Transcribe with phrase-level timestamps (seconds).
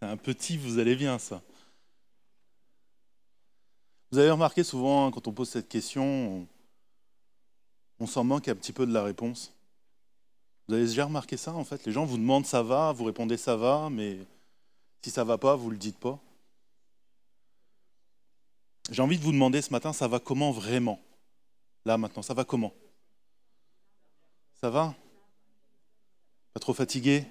[0.00, 1.42] C'est un petit, vous allez bien, ça.
[4.10, 6.46] Vous avez remarqué souvent, hein, quand on pose cette question,
[7.98, 9.54] on, s'en manque un petit peu de la réponse.
[10.68, 11.86] Vous avez déjà remarqué ça, en fait?
[11.86, 14.18] Les gens vous demandent ça va, vous répondez ça va, mais
[15.02, 16.18] si ça va pas, vous le dites pas.
[18.90, 21.00] J'ai envie de vous demander ce matin, ça va comment vraiment?
[21.84, 22.74] Là, maintenant, ça va comment?
[24.60, 24.94] Ça va?
[26.52, 27.24] Pas trop fatigué?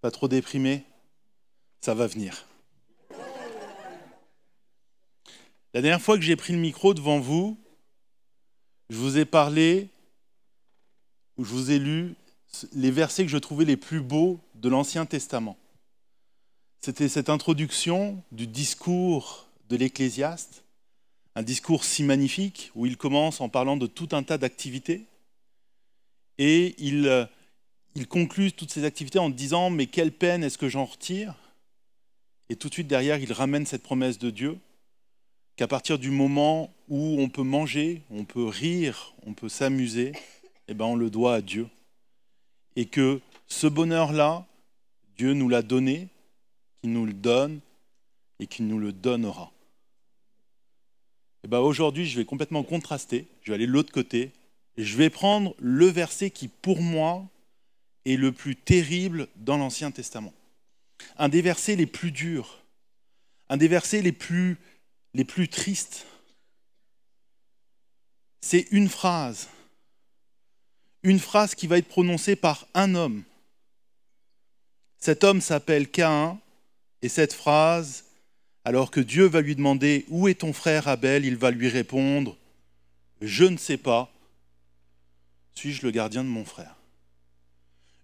[0.00, 0.84] Pas trop déprimé
[1.80, 2.46] Ça va venir.
[5.72, 7.56] La dernière fois que j'ai pris le micro devant vous,
[8.88, 9.88] je vous ai parlé,
[11.38, 12.16] je vous ai lu
[12.72, 15.56] les versets que je trouvais les plus beaux de l'Ancien Testament.
[16.80, 20.64] C'était cette introduction du discours de l'Ecclésiaste,
[21.36, 25.06] un discours si magnifique où il commence en parlant de tout un tas d'activités
[26.38, 27.28] et il,
[27.94, 31.34] il conclut toutes ces activités en disant mais quelle peine est-ce que j'en retire?
[32.48, 34.58] Et tout de suite derrière, il ramène cette promesse de Dieu
[35.56, 40.12] qu'à partir du moment où on peut manger, on peut rire, on peut s'amuser,
[40.68, 41.68] eh ben on le doit à Dieu.
[42.76, 44.46] Et que ce bonheur-là,
[45.16, 46.08] Dieu nous l'a donné,
[46.80, 47.60] qu'il nous le donne
[48.38, 49.52] et qu'il nous le donnera.
[51.44, 54.32] Et ben aujourd'hui, je vais complètement contraster, je vais aller de l'autre côté,
[54.76, 57.28] et je vais prendre le verset qui, pour moi,
[58.06, 60.32] est le plus terrible dans l'Ancien Testament.
[61.16, 62.62] Un des versets les plus durs,
[63.48, 64.58] un des versets les plus
[65.14, 66.06] les plus tristes,
[68.40, 69.48] c'est une phrase.
[71.02, 73.22] Une phrase qui va être prononcée par un homme.
[74.98, 76.38] Cet homme s'appelle Caïn,
[77.02, 78.04] et cette phrase,
[78.64, 81.24] alors que Dieu va lui demander Où est ton frère Abel?
[81.24, 82.36] Il va lui répondre
[83.22, 84.12] Je ne sais pas.
[85.54, 86.76] Suis-je le gardien de mon frère?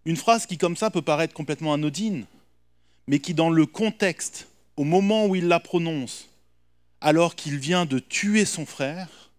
[0.06, 2.26] Une phrase qui, comme ça, peut paraître complètement anodine,
[3.08, 6.28] mais qui, dans le contexte, au moment où il la prononce,
[7.00, 9.32] alors qu'il vient de tuer son frère,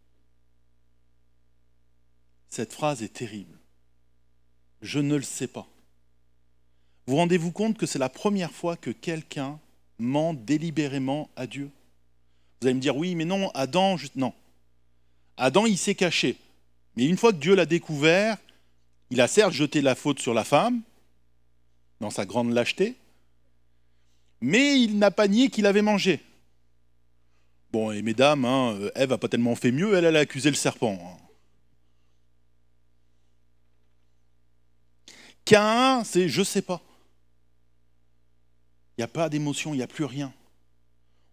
[2.50, 3.58] cette phrase est terrible.
[4.82, 5.68] Je ne le sais pas.
[7.08, 9.60] Vous rendez-vous compte que c'est la première fois que quelqu'un
[10.00, 11.72] ment délibérément à Dieu?
[12.60, 14.34] Vous allez me dire, oui, mais non, Adam, non.
[15.38, 16.36] Adam, il s'est caché.
[16.98, 18.38] Mais une fois que Dieu l'a découvert,
[19.10, 20.82] il a certes jeté la faute sur la femme,
[22.00, 22.96] dans sa grande lâcheté,
[24.42, 26.22] mais il n'a pas nié qu'il avait mangé.
[27.72, 30.56] Bon, et mesdames, hein, Ève n'a pas tellement fait mieux, elle, elle a accusé le
[30.56, 31.00] serpent.
[31.02, 31.28] Hein.
[35.46, 36.82] Cain, c'est je sais pas.
[38.98, 40.34] Il n'y a pas d'émotion, il n'y a plus rien.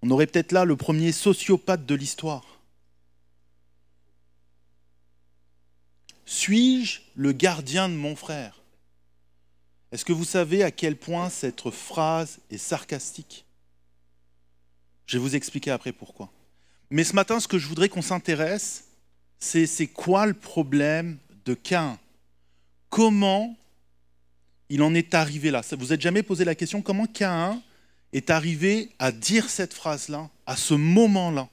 [0.03, 2.45] On aurait peut-être là le premier sociopathe de l'histoire.
[6.27, 8.61] Suis-je le gardien de mon frère?
[9.93, 13.45] Est-ce que vous savez à quel point cette phrase est sarcastique?
[15.07, 16.33] Je vais vous expliquer après pourquoi.
[16.91, 18.84] Mais ce matin, ce que je voudrais qu'on s'intéresse,
[19.39, 21.99] c'est quoi le problème de Cain?
[22.89, 23.57] Comment
[24.69, 25.61] il en est arrivé là?
[25.73, 27.63] Vous n'êtes jamais posé la question comment Cain
[28.13, 31.49] est arrivé à dire cette phrase-là, à ce moment-là?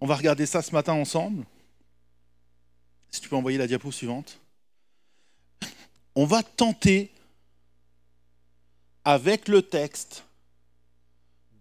[0.00, 1.44] On va regarder ça ce matin ensemble.
[3.10, 4.38] Si tu peux envoyer la diapo suivante.
[6.14, 7.10] On va tenter,
[9.04, 10.24] avec le texte,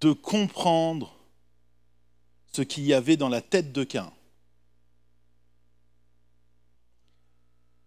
[0.02, 1.16] de comprendre
[2.54, 4.12] ce qu'il y avait dans la tête de Cain.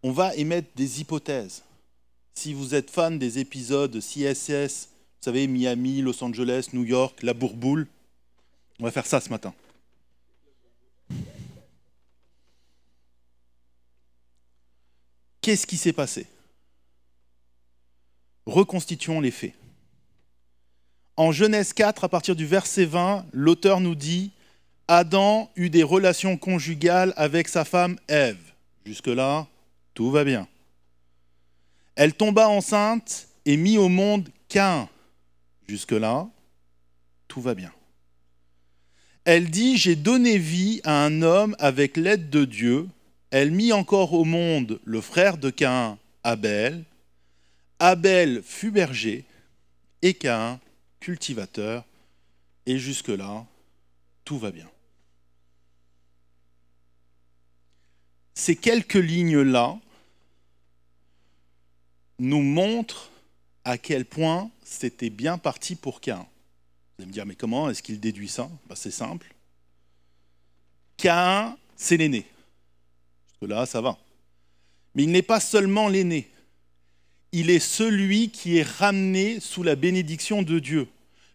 [0.03, 1.63] On va émettre des hypothèses.
[2.35, 4.89] Si vous êtes fan des épisodes CSS,
[5.21, 7.87] vous savez, Miami, Los Angeles, New York, la bourboule,
[8.79, 9.53] on va faire ça ce matin.
[15.41, 16.27] Qu'est-ce qui s'est passé?
[18.47, 19.55] Reconstituons les faits.
[21.17, 24.33] En Genèse 4, à partir du verset 20, l'auteur nous dit
[24.89, 28.41] Adam eut des relations conjugales avec sa femme Ève.
[28.85, 29.47] Jusque-là,
[29.95, 30.49] tout va bien.
[31.95, 34.89] Elle tomba enceinte et mit au monde Cain.
[35.69, 36.29] Jusque-là,
[37.29, 37.73] tout va bien.
[39.25, 42.89] Elle dit J'ai donné vie à un homme avec l'aide de Dieu.
[43.31, 46.85] Elle mit encore au monde le frère de Cain, Abel.
[47.79, 49.25] Abel fut berger
[50.03, 50.61] et Cain
[51.01, 51.85] cultivateur,
[52.67, 53.47] et jusque-là,
[54.25, 54.69] tout va bien.
[58.35, 59.79] Ces quelques lignes-là
[62.19, 63.11] nous montrent
[63.65, 66.19] à quel point c'était bien parti pour Cain.
[66.19, 68.49] Vous allez me dire, mais comment est-ce qu'il déduit ça?
[68.67, 69.35] Bah, C'est simple.
[70.97, 72.27] Cain, c'est l'aîné.
[73.41, 73.99] Jusque-là, ça va.
[74.95, 76.29] Mais il n'est pas seulement l'aîné.
[77.33, 80.89] il est celui qui est ramené sous la bénédiction de Dieu.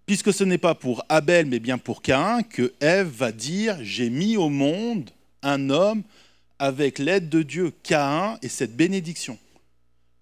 [0.06, 4.10] Puisque ce n'est pas pour Abel, mais bien pour Caïn, que Ève va dire J'ai
[4.10, 5.10] mis au monde
[5.42, 6.04] un homme
[6.60, 9.40] avec l'aide de Dieu, Caïn, et cette bénédiction.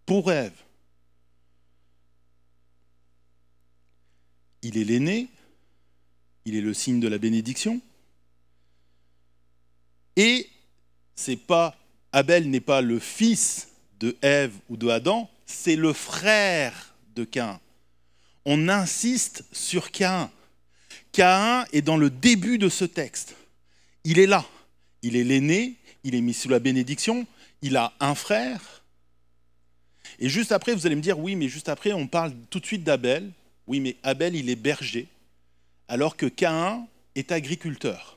[0.05, 0.53] Pour Ève.
[4.61, 5.27] Il est l'aîné,
[6.45, 7.81] il est le signe de la bénédiction.
[10.15, 10.47] Et
[11.15, 11.75] c'est pas
[12.11, 13.69] Abel n'est pas le fils
[13.99, 17.59] de Ève ou de Adam, c'est le frère de Caïn.
[18.45, 20.29] On insiste sur Caïn.
[21.11, 23.35] Caïn est dans le début de ce texte.
[24.03, 24.45] Il est là.
[25.01, 27.25] Il est l'aîné, il est mis sous la bénédiction,
[27.61, 28.83] il a un frère.
[30.19, 32.65] Et juste après, vous allez me dire, oui, mais juste après, on parle tout de
[32.65, 33.31] suite d'Abel.
[33.67, 35.07] Oui, mais Abel, il est berger,
[35.87, 38.12] alors que Caïn est agriculteur.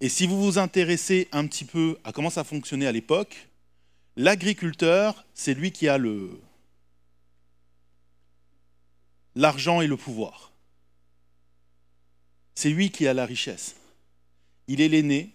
[0.00, 3.48] Et si vous vous intéressez un petit peu à comment ça fonctionnait à l'époque,
[4.16, 6.40] l'agriculteur, c'est lui qui a le
[9.36, 10.52] l'argent et le pouvoir.
[12.54, 13.76] C'est lui qui a la richesse.
[14.66, 15.30] Il est l'aîné,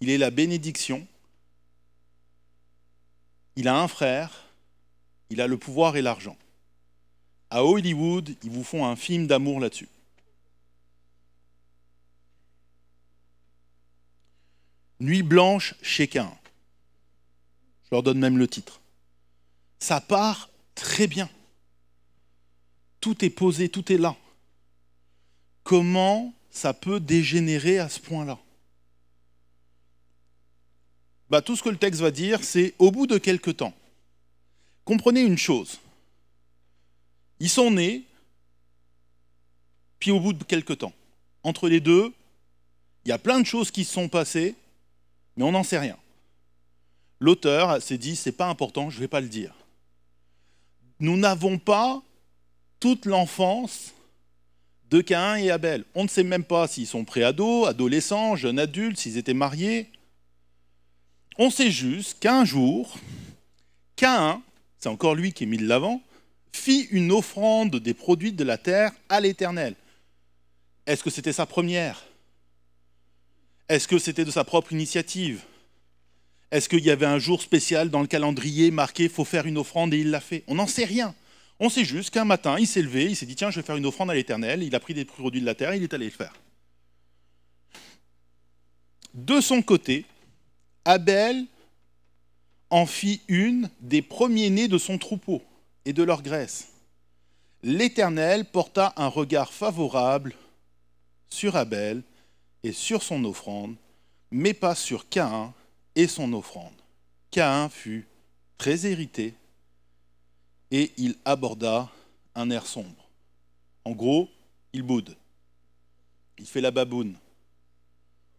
[0.00, 1.06] il est la bénédiction,
[3.56, 4.44] il a un frère,
[5.30, 6.36] il a le pouvoir et l'argent.
[7.50, 9.88] À Hollywood, ils vous font un film d'amour là-dessus.
[15.00, 16.08] Nuit blanche chez.
[16.12, 16.20] Je
[17.90, 18.80] leur donne même le titre.
[19.78, 21.28] Ça part très bien.
[23.00, 24.16] Tout est posé, tout est là.
[25.62, 28.38] Comment ça peut dégénérer à ce point-là?
[31.28, 33.74] Bah, Tout ce que le texte va dire, c'est au bout de quelque temps.
[34.84, 35.80] Comprenez une chose.
[37.40, 38.04] Ils sont nés,
[39.98, 40.92] puis au bout de quelque temps.
[41.42, 42.12] Entre les deux,
[43.04, 44.54] il y a plein de choses qui se sont passées,
[45.36, 45.96] mais on n'en sait rien.
[47.20, 49.54] L'auteur s'est dit, c'est pas important, je ne vais pas le dire.
[51.00, 52.02] Nous n'avons pas
[52.80, 53.94] toute l'enfance
[54.90, 55.84] de Caïn et Abel.
[55.94, 59.90] On ne sait même pas s'ils sont préados, adolescents, jeunes adultes, s'ils étaient mariés.
[61.38, 62.96] On sait juste qu'un jour,
[63.96, 64.42] Caïn,
[64.78, 66.00] c'est encore lui qui est mis de l'avant,
[66.52, 69.74] fit une offrande des produits de la terre à l'Éternel.
[70.86, 72.04] Est-ce que c'était sa première?
[73.68, 75.42] Est-ce que c'était de sa propre initiative?
[76.50, 79.94] Est-ce qu'il y avait un jour spécial dans le calendrier marqué faut faire une offrande
[79.94, 80.44] et il l'a fait?
[80.46, 81.14] On n'en sait rien.
[81.60, 83.76] On sait juste qu'un matin, il s'est levé, il s'est dit tiens, je vais faire
[83.76, 84.62] une offrande à l'Éternel.
[84.62, 86.34] Il a pris des produits de la terre et il est allé le faire.
[89.14, 90.04] De son côté,
[90.84, 91.44] Abel
[92.70, 95.42] en fit une des premiers-nés de son troupeau
[95.84, 96.68] et de leur graisse.
[97.62, 100.34] L'Éternel porta un regard favorable
[101.28, 102.02] sur Abel
[102.64, 103.76] et sur son offrande,
[104.30, 105.52] mais pas sur Caïn
[105.94, 106.74] et son offrande.
[107.30, 108.08] Caïn fut
[108.58, 109.34] très irrité
[110.70, 111.92] et il aborda
[112.34, 113.08] un air sombre.
[113.84, 114.30] En gros,
[114.72, 115.14] il boude.
[116.38, 117.16] Il fait la baboune.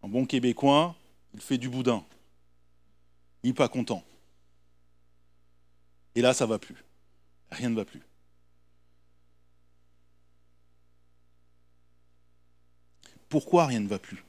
[0.02, 0.96] En bon québécois,
[1.32, 2.04] il fait du boudin.
[3.44, 4.02] Il n'est pas content.
[6.16, 6.84] Et là, ça va plus.
[7.52, 8.02] Rien ne va plus.
[13.28, 14.22] Pourquoi rien ne va plus?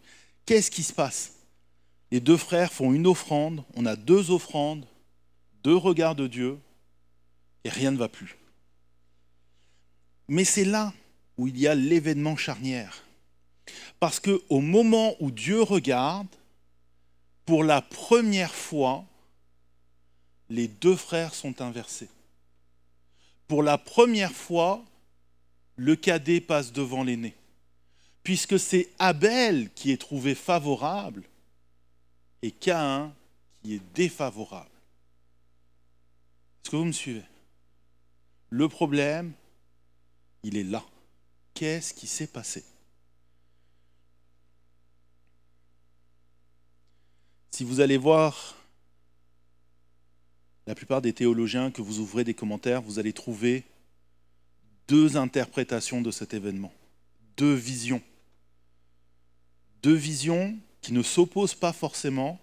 [0.46, 1.34] Qu'est-ce qui se passe?
[2.12, 4.86] Les deux frères font une offrande, on a deux offrandes,
[5.64, 6.58] deux regards de Dieu,
[7.64, 8.38] et rien ne va plus.
[10.30, 10.94] Mais c'est là
[11.38, 13.04] où il y a l'événement charnière.
[14.00, 16.28] Parce que au moment où Dieu regarde,
[17.46, 19.06] pour la première fois,
[20.50, 22.10] les deux frères sont inversés.
[23.48, 24.84] Pour la première fois,
[25.76, 27.36] le cadet passe devant l'aîné
[28.28, 31.24] puisque c'est Abel qui est trouvé favorable
[32.42, 33.16] et Caïn
[33.62, 34.70] qui est défavorable.
[36.62, 37.24] Est-ce que vous me suivez?
[38.50, 39.32] Le problème,
[40.44, 40.84] il est là.
[41.54, 42.66] Qu'est-ce qui s'est passé?
[47.52, 48.58] Si vous allez voir
[50.66, 53.64] la plupart des théologiens que vous ouvrez des commentaires, vous allez trouver
[54.90, 56.74] deux interprétations de cet événement,
[57.38, 58.04] deux visions
[59.82, 62.40] deux visions qui ne s'opposent pas forcément,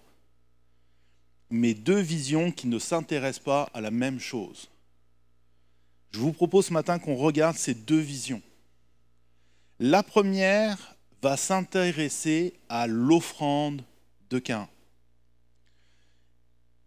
[1.49, 4.69] mais deux visions qui ne s'intéressent pas à la même chose.
[6.11, 8.41] Je vous propose ce matin qu'on regarde ces deux visions.
[9.79, 13.83] La première va s'intéresser à l'offrande
[14.29, 14.69] de Cain.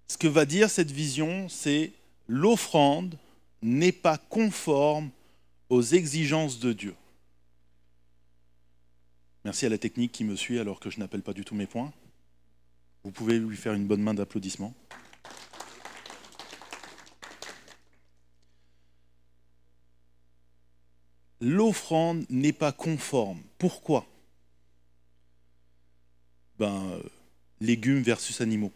[0.08, 1.92] Ce que va dire cette vision, c'est
[2.26, 3.18] l'offrande
[3.60, 5.10] n'est pas conforme
[5.68, 6.94] aux exigences de Dieu.
[9.48, 11.64] Merci à la technique qui me suit alors que je n'appelle pas du tout mes
[11.66, 11.90] points.
[13.02, 14.74] Vous pouvez lui faire une bonne main d'applaudissements.
[21.40, 23.40] L'offrande n'est pas conforme.
[23.56, 24.06] Pourquoi?
[26.58, 27.02] Ben, euh,
[27.62, 28.74] légumes versus animaux.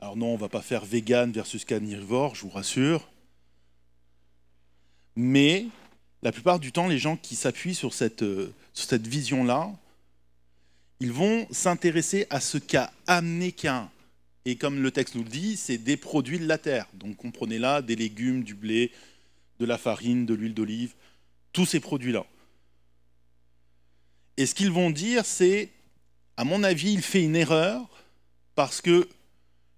[0.00, 3.08] Alors non, on ne va pas faire vegan versus carnivore, je vous rassure.
[5.14, 5.68] Mais
[6.22, 9.70] la plupart du temps, les gens qui s'appuient sur cette, euh, sur cette vision-là,
[11.00, 13.90] ils vont s'intéresser à ce qu'a amené qu'un.
[14.44, 16.86] Et comme le texte nous le dit, c'est des produits de la terre.
[16.94, 18.92] Donc comprenez là des légumes, du blé,
[19.58, 20.94] de la farine, de l'huile d'olive,
[21.52, 22.24] tous ces produits-là.
[24.36, 25.70] Et ce qu'ils vont dire, c'est,
[26.36, 27.88] à mon avis, il fait une erreur
[28.54, 29.08] parce que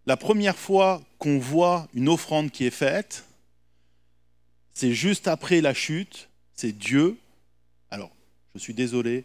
[0.06, 3.24] la première fois qu'on voit une offrande qui est faite,
[4.72, 7.18] c'est juste après la chute, c'est Dieu.
[8.54, 9.24] Je suis désolé,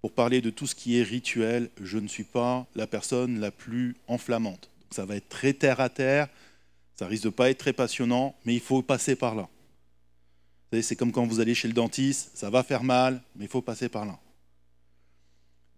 [0.00, 3.50] pour parler de tout ce qui est rituel, je ne suis pas la personne la
[3.50, 4.68] plus enflammante.
[4.90, 6.28] ça va être très terre à terre,
[6.96, 9.48] ça risque de pas être très passionnant, mais il faut passer par là.
[10.80, 13.62] C'est comme quand vous allez chez le dentiste, ça va faire mal, mais il faut
[13.62, 14.18] passer par là.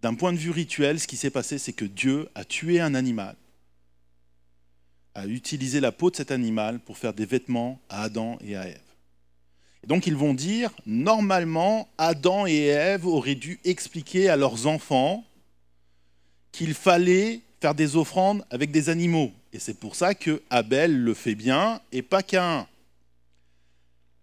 [0.02, 2.94] D'un point de vue rituel, ce qui s'est passé, c'est que Dieu a tué un
[2.94, 3.36] animal,
[5.14, 8.68] a utilisé la peau de cet animal pour faire des vêtements à Adam et à
[8.68, 8.93] Ève
[9.86, 15.24] donc ils vont dire, normalement, Adam et Ève auraient dû expliquer à leurs enfants
[16.52, 19.32] qu'il fallait faire des offrandes avec des animaux.
[19.52, 22.66] Et c'est pour ça que Abel le fait bien et pas qu'un.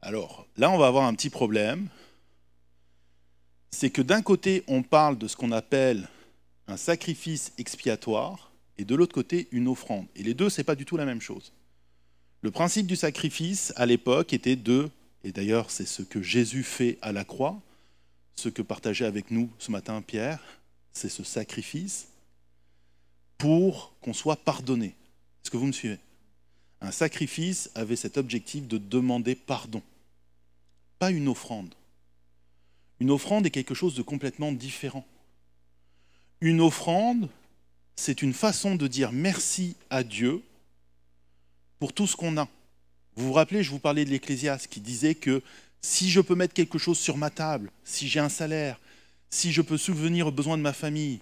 [0.01, 1.87] Alors là, on va avoir un petit problème.
[3.71, 6.07] C'est que d'un côté, on parle de ce qu'on appelle
[6.67, 10.05] un sacrifice expiatoire et de l'autre côté, une offrande.
[10.15, 11.53] Et les deux, ce n'est pas du tout la même chose.
[12.41, 14.89] Le principe du sacrifice à l'époque était de
[15.23, 17.61] et d'ailleurs, c'est ce que Jésus fait à la croix,
[18.35, 20.41] ce que partageait avec nous ce matin Pierre,
[20.93, 22.07] c'est ce sacrifice
[23.37, 24.87] pour qu'on soit pardonné.
[25.43, 25.99] Est-ce que vous me suivez?
[26.81, 29.83] Un sacrifice avait cet objectif de demander pardon,
[30.97, 31.73] pas une offrande.
[32.99, 35.05] Une offrande est quelque chose de complètement différent.
[36.39, 37.29] Une offrande,
[37.95, 40.43] c'est une façon de dire merci à Dieu
[41.79, 42.47] pour tout ce qu'on a.
[43.21, 45.43] Vous vous rappelez, je vous parlais de l'Ecclésiaste qui disait que
[45.79, 48.79] si je peux mettre quelque chose sur ma table, si j'ai un salaire,
[49.29, 51.19] si je peux subvenir aux besoins de ma famille,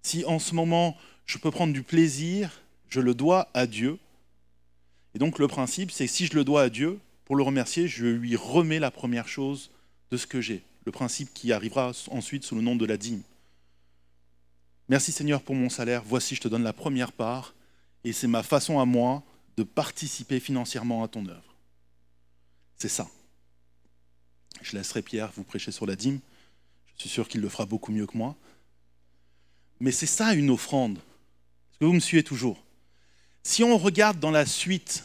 [0.00, 3.98] si en ce moment je peux prendre du plaisir, je le dois à Dieu.
[5.16, 7.88] Et donc le principe, c'est que si je le dois à Dieu, pour le remercier,
[7.88, 9.72] je lui remets la première chose
[10.12, 10.62] de ce que j'ai.
[10.86, 13.22] Le principe qui arrivera ensuite sous le nom de la dîme.
[14.88, 17.56] Merci Seigneur pour mon salaire, voici je te donne la première part,
[18.04, 19.24] et c'est ma façon à moi
[19.56, 21.54] de participer financièrement à ton œuvre.
[22.76, 23.08] C'est ça.
[24.62, 26.20] Je laisserai Pierre vous prêcher sur la dîme.
[26.96, 28.36] Je suis sûr qu'il le fera beaucoup mieux que moi.
[29.80, 30.98] Mais c'est ça une offrande.
[30.98, 32.62] Est-ce que vous me suivez toujours
[33.42, 35.04] Si on regarde dans la suite,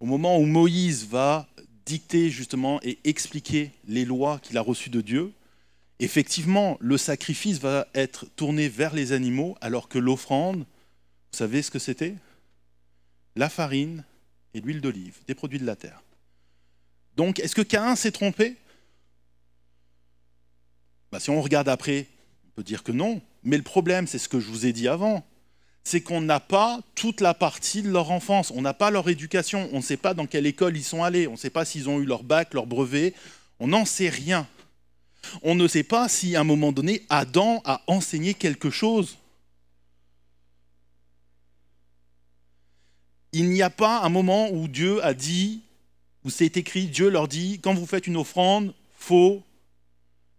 [0.00, 1.48] au moment où Moïse va
[1.84, 5.32] dicter justement et expliquer les lois qu'il a reçues de Dieu,
[5.98, 11.70] effectivement, le sacrifice va être tourné vers les animaux, alors que l'offrande, vous savez ce
[11.70, 12.14] que c'était?
[13.36, 14.04] La farine
[14.54, 16.02] et l'huile d'olive, des produits de la terre.
[17.16, 18.56] Donc, est-ce que Caïn s'est trompé?
[21.12, 22.06] Bah, Si on regarde après,
[22.46, 23.20] on peut dire que non.
[23.42, 25.24] Mais le problème, c'est ce que je vous ai dit avant,
[25.84, 29.68] c'est qu'on n'a pas toute la partie de leur enfance, on n'a pas leur éducation,
[29.72, 31.88] on ne sait pas dans quelle école ils sont allés, on ne sait pas s'ils
[31.88, 33.14] ont eu leur bac, leur brevet,
[33.60, 34.48] on n'en sait rien.
[35.42, 39.18] On ne sait pas si à un moment donné, Adam a enseigné quelque chose.
[43.36, 45.60] Il n'y a pas un moment où Dieu a dit,
[46.24, 49.42] où c'est écrit, Dieu leur dit, quand vous faites une offrande, faut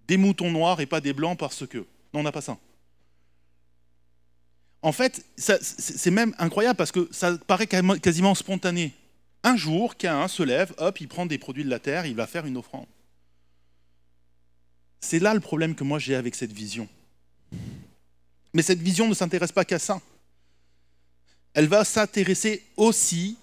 [0.07, 1.77] des moutons noirs et pas des blancs parce que.
[1.77, 2.57] Non, on n'a pas ça.
[4.81, 8.93] En fait, c'est même incroyable parce que ça paraît quasiment spontané.
[9.43, 12.25] Un jour, qu'un se lève, hop, il prend des produits de la terre, il va
[12.25, 12.87] faire une offrande.
[15.01, 16.87] C'est là le problème que moi j'ai avec cette vision.
[18.53, 20.01] Mais cette vision ne s'intéresse pas qu'à ça
[21.57, 23.35] elle va s'intéresser aussi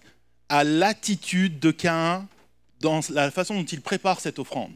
[0.49, 2.29] à l'attitude de Caïn
[2.79, 4.71] dans la façon dont il prépare cette offrande.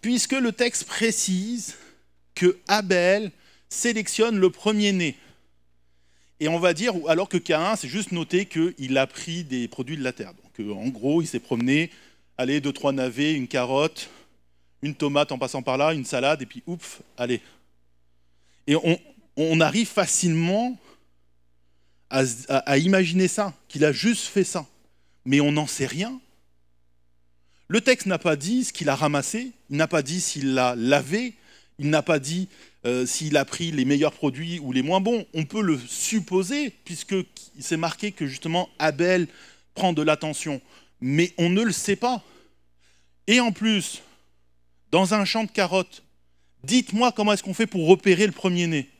[0.00, 1.76] Puisque le texte précise
[2.34, 3.30] que Abel
[3.68, 5.16] sélectionne le premier-né.
[6.40, 9.96] Et on va dire, alors que Caïn, c'est juste noté qu'il a pris des produits
[9.96, 10.34] de la terre.
[10.34, 11.92] Donc euh, en gros, il s'est promené,
[12.36, 14.10] allez, deux, trois navets, une carotte,
[14.82, 17.40] une tomate en passant par là, une salade, et puis ouf, allez.
[18.66, 18.98] Et on,
[19.36, 20.76] on arrive facilement
[22.10, 24.66] à, imaginer ça, qu'il a juste fait ça.
[25.24, 26.20] Mais on n'en sait rien.
[27.68, 30.74] Le texte n'a pas dit ce qu'il a ramassé, il n'a pas dit s'il l'a
[30.76, 31.34] lavé,
[31.78, 32.48] il n'a pas dit
[32.86, 35.26] euh, s'il a pris les meilleurs produits ou les moins bons.
[35.34, 37.16] On peut le supposer, puisque
[37.58, 39.26] c'est marqué que justement Abel
[39.74, 40.60] prend de l'attention.
[41.00, 42.22] Mais on ne le sait pas.
[43.26, 44.02] Et en plus,
[44.90, 46.02] dans un champ de carottes,
[46.62, 48.90] dites-moi comment est-ce qu'on fait pour repérer le premier-né.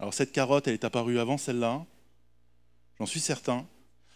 [0.00, 1.84] Alors cette carotte, elle est apparue avant celle-là,
[2.98, 3.66] j'en suis certain.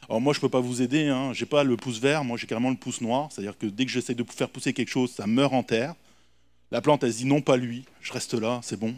[0.09, 1.35] Alors moi, je ne peux pas vous aider, hein.
[1.35, 3.85] je n'ai pas le pouce vert, moi j'ai carrément le pouce noir, c'est-à-dire que dès
[3.85, 5.95] que j'essaie de faire pousser quelque chose, ça meurt en terre.
[6.71, 8.95] La plante, elle se dit non, pas lui, je reste là, c'est bon.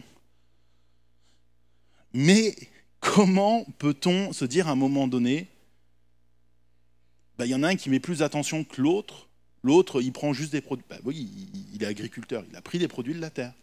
[2.13, 2.55] Mais
[3.01, 5.47] comment peut-on se dire à un moment donné,
[7.37, 9.27] bah, il y en a un qui met plus d'attention que l'autre,
[9.61, 10.85] l'autre, il prend juste des produits.
[10.89, 13.53] Bah, oui, il est agriculteur, il a pris des produits de la terre.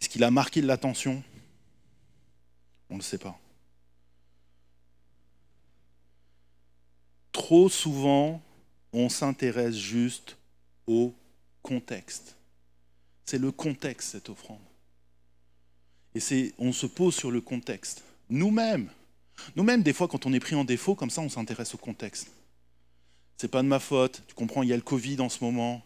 [0.00, 1.22] Est-ce qu'il a marqué de l'attention?
[2.92, 3.40] On ne le sait pas.
[7.32, 8.42] Trop souvent,
[8.92, 10.36] on s'intéresse juste
[10.86, 11.14] au
[11.62, 12.36] contexte.
[13.24, 14.60] C'est le contexte, cette offrande.
[16.14, 18.04] Et c'est, on se pose sur le contexte.
[18.28, 18.90] Nous-mêmes,
[19.56, 22.28] nous-mêmes, des fois, quand on est pris en défaut, comme ça, on s'intéresse au contexte.
[23.38, 24.22] C'est pas de ma faute.
[24.28, 25.82] Tu comprends, il y a le Covid en ce moment.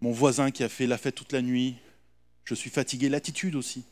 [0.00, 1.76] Mon voisin qui a fait la fête toute la nuit.
[2.44, 3.08] Je suis fatigué.
[3.08, 3.84] L'attitude aussi.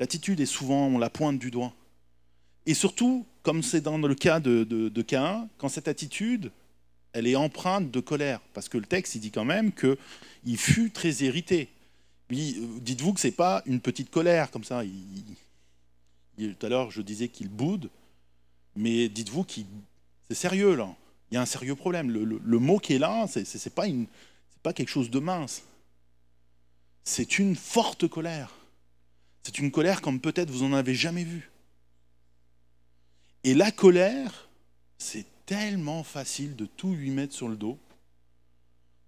[0.00, 1.74] L'attitude est souvent, la pointe du doigt.
[2.64, 6.50] Et surtout, comme c'est dans le cas de, de, de Cain, quand cette attitude,
[7.12, 8.40] elle est empreinte de colère.
[8.54, 11.68] Parce que le texte, il dit quand même qu'il fut très irrité.
[12.30, 14.82] Dites-vous que ce n'est pas une petite colère comme ça.
[14.82, 17.90] tout à l'heure, je disais qu'il boude,
[18.76, 19.52] mais dites-vous que
[20.30, 20.94] c'est sérieux là.
[21.30, 22.10] Il y a un sérieux problème.
[22.10, 24.06] Le, mot qui est là, ce n'est
[24.62, 25.62] pas quelque chose de mince.
[27.04, 28.59] C'est une forte colère.
[29.42, 31.50] C'est une colère comme peut-être vous n'en avez jamais vu.
[33.44, 34.48] Et la colère,
[34.98, 37.78] c'est tellement facile de tout lui mettre sur le dos.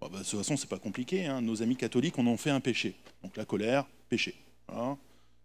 [0.01, 1.25] Bah, de toute façon, c'est pas compliqué.
[1.25, 1.41] Hein.
[1.41, 2.95] Nos amis catholiques en ont fait un péché.
[3.21, 4.35] Donc la colère, péché.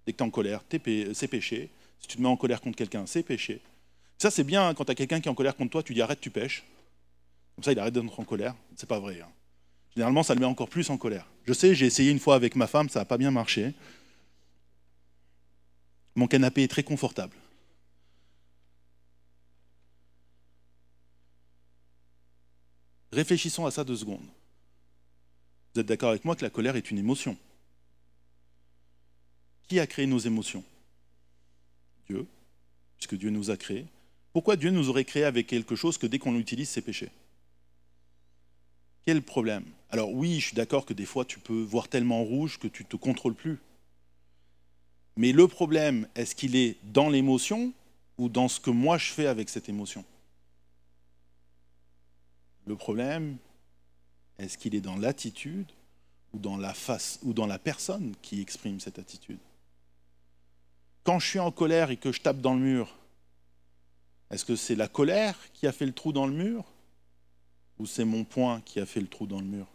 [0.07, 1.71] Dès que tu es en colère, c'est péché.
[2.01, 3.61] Si tu te mets en colère contre quelqu'un, c'est péché.
[4.17, 5.95] Ça, c'est bien hein, quand tu as quelqu'un qui est en colère contre toi, tu
[5.95, 6.65] dis arrête, tu pêches.
[7.55, 8.55] Comme ça, il arrête d'être en colère.
[8.77, 9.21] C'est pas vrai.
[9.21, 9.29] Hein.
[9.95, 11.27] Généralement, ça le met encore plus en colère.
[11.45, 13.75] Je sais, j'ai essayé une fois avec ma femme, ça n'a pas bien marché.
[16.19, 17.37] Mon canapé est très confortable.
[23.13, 24.27] Réfléchissons à ça deux secondes.
[25.73, 27.39] Vous êtes d'accord avec moi que la colère est une émotion
[29.69, 30.65] Qui a créé nos émotions?
[32.09, 32.27] Dieu,
[32.97, 33.87] puisque Dieu nous a créés.
[34.33, 37.13] Pourquoi Dieu nous aurait créés avec quelque chose que dès qu'on l'utilise, c'est péché?
[39.07, 39.67] Quel problème?
[39.89, 42.83] Alors oui, je suis d'accord que des fois tu peux voir tellement rouge que tu
[42.83, 43.61] ne te contrôles plus.
[45.19, 47.73] Mais le problème, est-ce qu'il est dans l'émotion
[48.19, 50.05] ou dans ce que moi je fais avec cette émotion?
[52.67, 53.37] Le problème,
[54.39, 55.67] est-ce qu'il est dans l'attitude
[56.33, 59.41] ou dans la face ou dans la personne qui exprime cette attitude?
[61.03, 62.95] Quand je suis en colère et que je tape dans le mur,
[64.31, 66.65] est-ce que c'est la colère qui a fait le trou dans le mur
[67.81, 69.67] ou c'est mon poing qui a fait le trou dans le mur?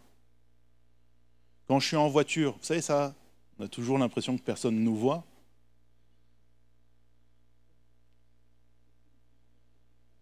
[1.68, 3.14] Quand je suis en voiture, vous savez ça,
[3.58, 5.22] on a toujours l'impression que personne ne nous voit.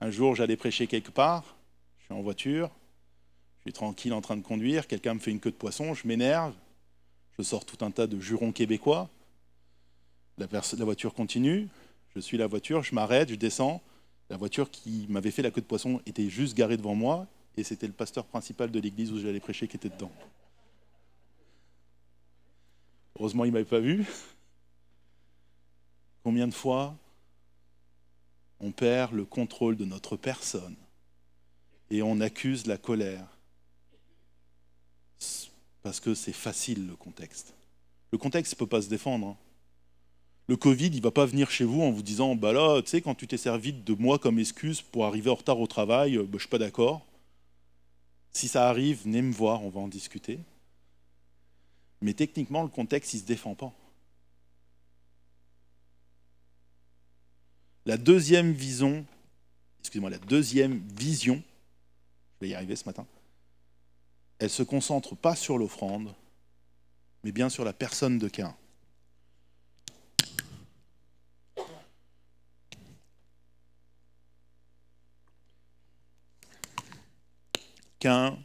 [0.02, 1.44] Un jour, j'allais prêcher quelque part,
[2.10, 2.72] en voiture,
[3.58, 6.08] je suis tranquille en train de conduire, quelqu'un me fait une queue de poisson, je
[6.08, 6.52] m'énerve,
[7.38, 9.08] je sors tout un tas de jurons québécois,
[10.38, 11.68] la, la voiture continue,
[12.16, 13.80] je suis la voiture, je m'arrête, je descends,
[14.28, 17.62] la voiture qui m'avait fait la queue de poisson était juste garée devant moi, et
[17.62, 20.10] c'était le pasteur principal de l'église où j'allais prêcher qui était dedans.
[23.16, 24.04] Heureusement, il ne m'avait pas vu.
[26.24, 26.96] Combien de fois
[28.62, 30.76] on perd le contrôle de notre personne
[31.90, 33.26] et on accuse la colère.
[35.82, 37.54] Parce que c'est facile le contexte.
[38.12, 39.26] Le contexte ne peut pas se défendre.
[39.26, 39.36] Hein.
[40.46, 42.88] Le Covid, il ne va pas venir chez vous en vous disant Bah là, tu
[42.88, 46.16] sais, quand tu t'es servi de moi comme excuse pour arriver en retard au travail,
[46.16, 47.04] bah, je ne suis pas d'accord.
[48.32, 50.38] Si ça arrive, venez me voir, on va en discuter.
[52.00, 53.72] Mais techniquement, le contexte, il ne se défend pas.
[57.84, 59.04] La deuxième vision,
[59.80, 61.42] excusez-moi, la deuxième vision
[62.42, 63.06] vais y arriver ce matin,
[64.38, 66.14] elle se concentre pas sur l'offrande,
[67.22, 68.54] mais bien sur la personne de Cain.
[78.00, 78.36] Cain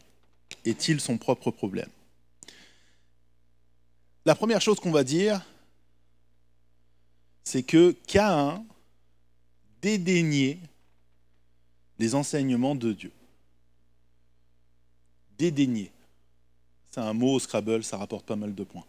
[0.66, 1.90] est-il son propre problème?
[4.26, 5.44] La première chose qu'on va dire,
[7.44, 8.64] c'est que Cain
[9.82, 10.60] dédaignait
[12.00, 13.12] les enseignements de Dieu
[15.38, 15.92] dédaigner.
[16.90, 18.86] C'est un mot au Scrabble, ça rapporte pas mal de points.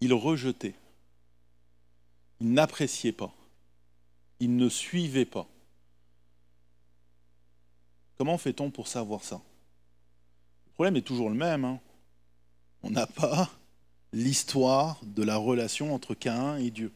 [0.00, 0.74] Il rejetait.
[2.40, 3.32] Il n'appréciait pas.
[4.40, 5.46] Il ne suivait pas.
[8.16, 9.40] Comment fait-on pour savoir ça?
[10.66, 11.64] Le problème est toujours le même.
[11.64, 11.80] Hein.
[12.82, 13.50] On n'a pas
[14.12, 16.92] l'histoire de la relation entre Cain et Dieu.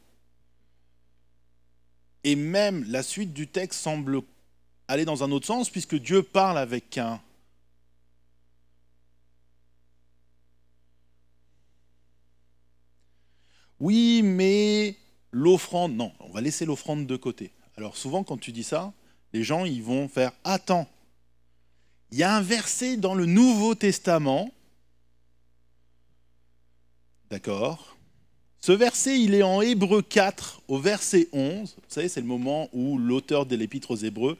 [2.23, 4.21] Et même la suite du texte semble
[4.87, 7.21] aller dans un autre sens, puisque Dieu parle avec Cain.
[13.79, 14.95] Oui, mais
[15.31, 17.51] l'offrande, non, on va laisser l'offrande de côté.
[17.75, 18.93] Alors souvent quand tu dis ça,
[19.33, 20.87] les gens ils vont faire attends.
[22.11, 24.51] Il y a un verset dans le Nouveau Testament.
[27.29, 27.97] D'accord
[28.65, 31.75] Ce verset, il est en Hébreu 4 au verset 11.
[31.75, 34.37] Vous savez, c'est le moment où l'auteur de l'épître aux Hébreux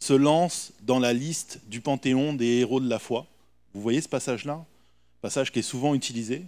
[0.00, 3.26] se lance dans la liste du panthéon des héros de la foi.
[3.72, 4.62] Vous voyez ce passage-là?
[5.22, 6.42] Passage qui est souvent utilisé.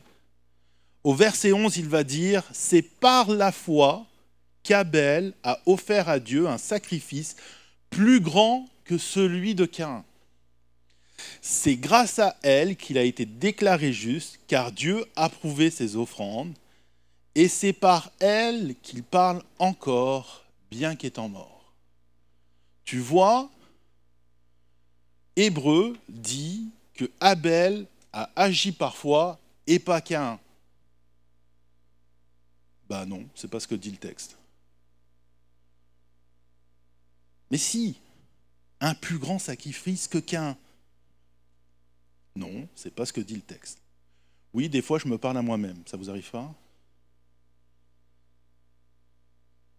[1.05, 4.05] Au verset 11, il va dire, c'est par la foi
[4.63, 7.37] qu'Abel a offert à Dieu un sacrifice
[7.89, 10.05] plus grand que celui de Cain.
[11.41, 16.53] C'est grâce à elle qu'il a été déclaré juste, car Dieu a prouvé ses offrandes,
[17.35, 21.73] et c'est par elle qu'il parle encore, bien qu'étant mort.
[22.85, 23.51] Tu vois,
[25.37, 30.39] Hébreu dit que Abel a agi parfois et pas Cain.
[32.89, 34.37] Ben non, c'est pas ce que dit le texte.
[37.51, 37.99] Mais si,
[38.81, 40.57] un plus grand sacrifice que qu'un.
[42.37, 43.79] Non, c'est pas ce que dit le texte.
[44.53, 46.55] Oui, des fois je me parle à moi-même, ça vous arrive pas?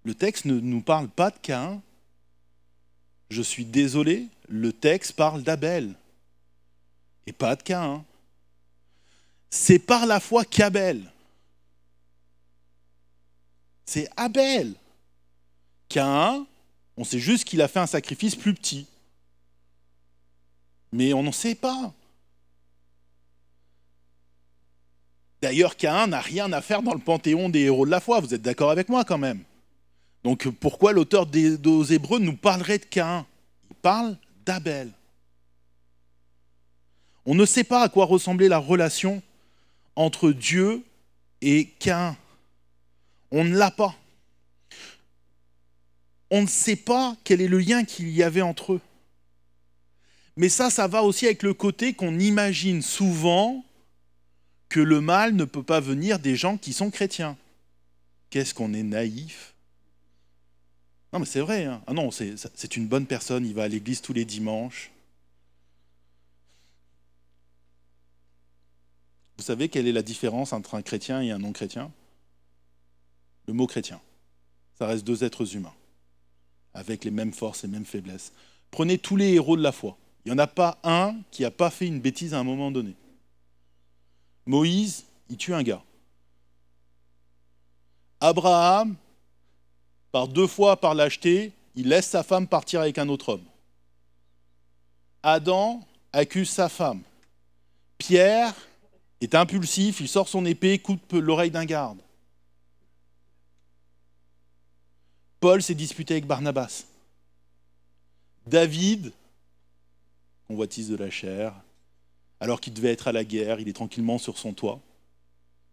[0.06, 1.82] Le texte ne nous parle pas de Cain.
[3.30, 5.96] Je suis désolé, le texte parle d'Abel
[7.26, 8.06] et pas de Cain.
[9.50, 11.12] C'est par la foi qu'Abel.
[13.86, 14.76] C'est Abel.
[15.90, 16.46] Cain,
[16.98, 18.86] on sait juste qu'il a fait un sacrifice plus petit.
[20.92, 21.94] Mais on n'en sait pas.
[25.42, 28.20] D'ailleurs, Cain n'a rien à faire dans le panthéon des héros de la foi.
[28.20, 29.44] Vous êtes d'accord avec moi quand même?
[30.26, 31.54] Donc pourquoi l'auteur des,
[31.94, 33.28] Hébreux nous parlerait de Cain
[33.70, 34.92] Il parle d'Abel.
[37.28, 39.22] On ne sait pas à quoi ressemblait la relation
[39.96, 40.84] entre Dieu
[41.42, 42.18] et Cain.
[43.30, 43.96] On ne l'a pas
[46.32, 48.82] on ne sait pas quel est le lien qu'il y avait entre eux.
[50.36, 53.64] Mais ça, ça va aussi avec le côté qu'on imagine souvent
[54.68, 57.38] que le mal ne peut pas venir des gens qui sont chrétiens.
[58.32, 59.55] Qu'est-ce qu'on est naïf
[61.16, 61.64] Non, mais c'est vrai.
[61.64, 61.82] Hein.
[61.88, 64.92] Ah non, c'est une bonne personne, il va à l'église tous les dimanches.
[69.38, 71.90] Vous savez quelle est la différence entre un chrétien et un non-chrétien?
[73.48, 74.02] Le mot chrétien.
[74.78, 75.74] Ça reste deux êtres humains
[76.74, 78.34] avec les mêmes forces et mêmes faiblesses.
[78.70, 79.98] Prenez tous les héros de la foi.
[80.26, 82.72] Il n'y en a pas un qui n'a pas fait une bêtise à un moment
[82.72, 82.94] donné.
[84.46, 85.82] Moïse, il tue un gars.
[88.20, 88.98] Abraham,
[90.16, 93.44] par deux fois par lâcheté, il laisse sa femme partir avec un autre homme.
[95.24, 97.02] Adam accuse sa femme.
[97.98, 98.56] Pierre
[99.20, 102.00] est impulsif, il sort son épée, coupe l'oreille d'un garde.
[105.42, 106.86] Paul s'est disputé avec Barnabas.
[108.48, 109.12] David,
[110.48, 111.54] convoitise de la chair,
[112.40, 114.80] alors qu'il devait être à la guerre, il est tranquillement sur son toit.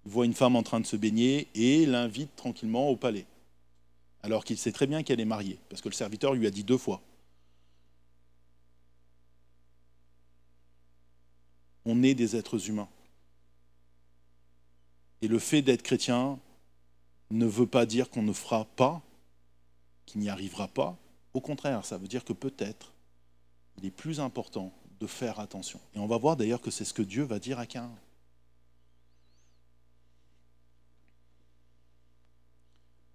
[0.05, 3.25] Il voit une femme en train de se baigner et l'invite tranquillement au palais.
[4.23, 6.65] Alors qu'il sait très bien qu'elle est mariée, parce que le serviteur lui a dit
[6.65, 7.03] deux fois.
[11.85, 12.89] On est des êtres humains.
[15.21, 16.39] Et le fait d'être chrétien
[17.31, 19.03] ne veut pas dire qu'on ne fera pas
[20.07, 20.97] qui n'y arrivera pas.
[21.35, 22.93] Au contraire, ça veut dire que peut-être
[23.79, 25.81] il est plus important de faire attention.
[25.95, 27.91] Et on va voir d'ailleurs que c'est ce que Dieu va dire à Cain.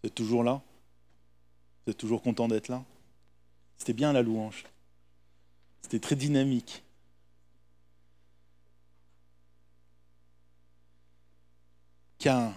[0.01, 0.61] Vous êtes toujours là?
[1.87, 2.83] Vous êtes toujours content d'être là?
[3.77, 4.65] C'était bien la louange.
[5.81, 6.83] C'était très dynamique.
[12.19, 12.53] Cain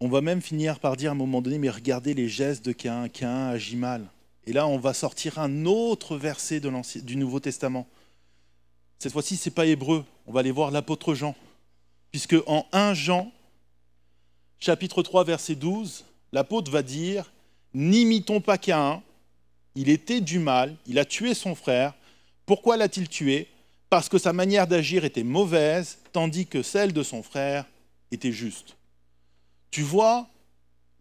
[0.00, 2.72] On va même finir par dire à un moment donné, mais regardez les gestes de
[2.72, 4.10] Cain, Cain agit mal.
[4.46, 7.86] Et là, on va sortir un autre verset du Nouveau Testament.
[8.98, 11.36] Cette fois-ci, ce n'est pas hébreu, on va aller voir l'apôtre Jean.
[12.10, 13.30] Puisque en 1 Jean,
[14.58, 17.30] chapitre 3, verset 12, l'apôtre va dire,
[17.74, 19.02] N'imitons pas Cain,
[19.74, 21.92] il était du mal, il a tué son frère.
[22.46, 23.48] Pourquoi l'a-t-il tué?
[23.90, 27.66] Parce que sa manière d'agir était mauvaise, tandis que celle de son frère
[28.10, 28.76] était juste.
[29.70, 30.26] Tu vois,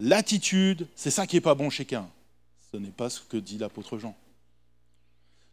[0.01, 2.09] l'attitude, c'est ça qui n'est pas bon chez Cain.
[2.71, 4.13] Ce n'est pas ce que dit l'apôtre Jean.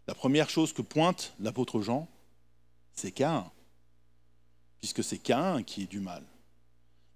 [0.08, 2.08] La première chose que pointe l'apôtre Jean,
[2.94, 3.48] c'est Cain,
[4.80, 6.24] puisque c'est Cain qui est du mal.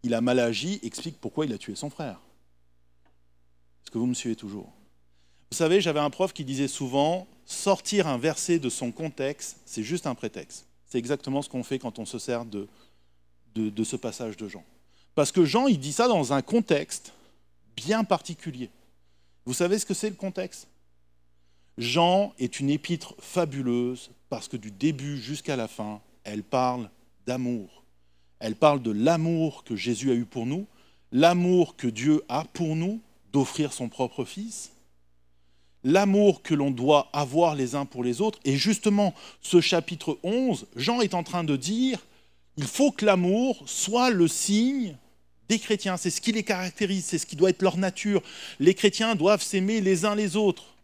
[0.03, 2.21] Il a mal agi, explique pourquoi il a tué son frère.
[3.83, 4.73] Est-ce que vous me suivez toujours?
[5.51, 9.85] Vous savez, j'avais un prof qui disait souvent, sortir un verset de son contexte, c'est
[9.85, 10.67] juste un prétexte.
[10.87, 12.69] C'est exactement ce qu'on fait quand on se sert de,
[13.85, 14.65] ce passage de Jean.
[15.15, 17.13] Parce que Jean, il dit ça dans un contexte
[17.77, 18.71] bien particulier.
[19.45, 20.67] Vous savez ce que c'est le contexte?
[21.79, 26.91] Jean est une épître fabuleuse parce que du début jusqu'à la fin, elle parle
[27.27, 27.85] d'amour.
[28.39, 30.67] Elle parle de l'amour que Jésus a eu pour nous,
[31.13, 33.01] l'amour que Dieu a pour nous,
[33.33, 34.73] d'offrir son propre Fils,
[35.85, 38.39] l'amour que l'on doit avoir les uns pour les autres.
[38.45, 41.99] Et justement, ce chapitre 11, Jean est en train de dire,
[42.57, 44.97] il faut que l'amour soit le signe
[45.49, 48.23] des chrétiens, c'est ce qui les caractérise, c'est ce qui doit être leur nature.
[48.59, 50.75] Les chrétiens doivent s'aimer les uns les autres.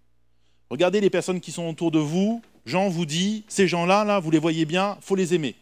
[0.70, 2.40] Regardez les personnes qui sont autour de vous.
[2.64, 5.56] Jean vous dit, ces gens-là, là, vous les voyez bien, faut les aimer.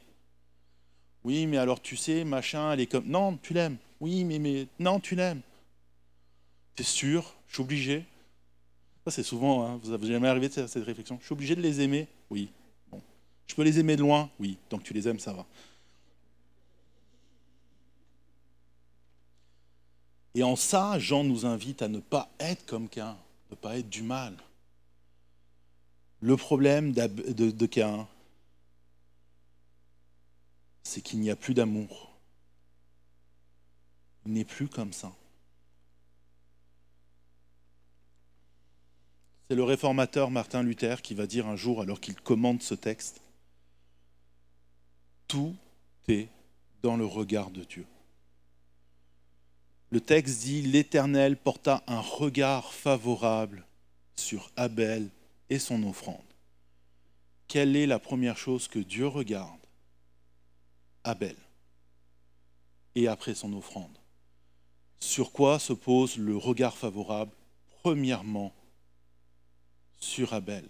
[1.24, 3.06] Oui, mais alors tu sais, machin, elle est comme...
[3.06, 3.76] Non, tu l'aimes.
[4.00, 5.42] Oui, mais, mais non, tu l'aimes.
[6.74, 7.34] T'es sûr?
[7.48, 8.04] Je suis obligé
[9.04, 11.18] Ça, c'est souvent, hein, vous n'avez jamais arrivé de cette réflexion.
[11.20, 12.06] Je suis obligé de les aimer?
[12.30, 12.50] Oui.
[12.90, 13.02] Bon.
[13.46, 14.30] Je peux les aimer de loin?
[14.38, 14.56] Oui.
[14.68, 15.46] Tant que tu les aimes, ça va.
[20.34, 23.16] Et en ça, Jean nous invite à ne pas être comme Cain,
[23.50, 24.34] ne pas être du mal.
[26.20, 28.06] Le problème de Cain,
[30.82, 32.10] c'est qu'il n'y a plus d'amour.
[34.26, 35.12] Il n'est plus comme ça.
[39.48, 43.20] C'est le réformateur Martin Luther qui va dire un jour, alors qu'il commente ce texte,
[45.26, 45.56] Tout
[46.06, 46.28] est
[46.82, 47.86] dans le regard de Dieu.
[49.90, 53.66] Le texte dit, L'Éternel porta un regard favorable
[54.14, 55.10] sur Abel
[55.48, 56.22] et son offrande.
[57.48, 59.59] Quelle est la première chose que Dieu regarde?
[61.04, 61.36] Abel
[62.94, 63.96] et après son offrande.
[65.00, 67.32] Sur quoi se pose le regard favorable
[67.82, 68.52] Premièrement,
[69.98, 70.68] sur Abel.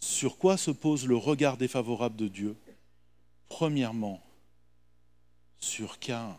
[0.00, 2.56] Sur quoi se pose le regard défavorable de Dieu
[3.48, 4.22] Premièrement,
[5.58, 6.38] sur Cain.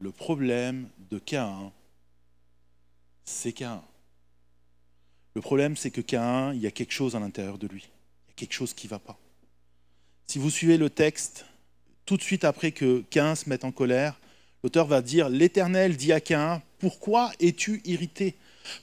[0.00, 1.72] Le problème de Cain,
[3.24, 3.82] c'est Cain.
[5.34, 7.88] Le problème, c'est que Cain, il y a quelque chose à l'intérieur de lui.
[8.26, 9.18] Il y a quelque chose qui ne va pas.
[10.26, 11.46] Si vous suivez le texte,
[12.08, 14.18] tout de suite après que Cain se mette en colère,
[14.62, 18.34] l'auteur va dire L'Éternel dit à Cain Pourquoi es-tu irrité?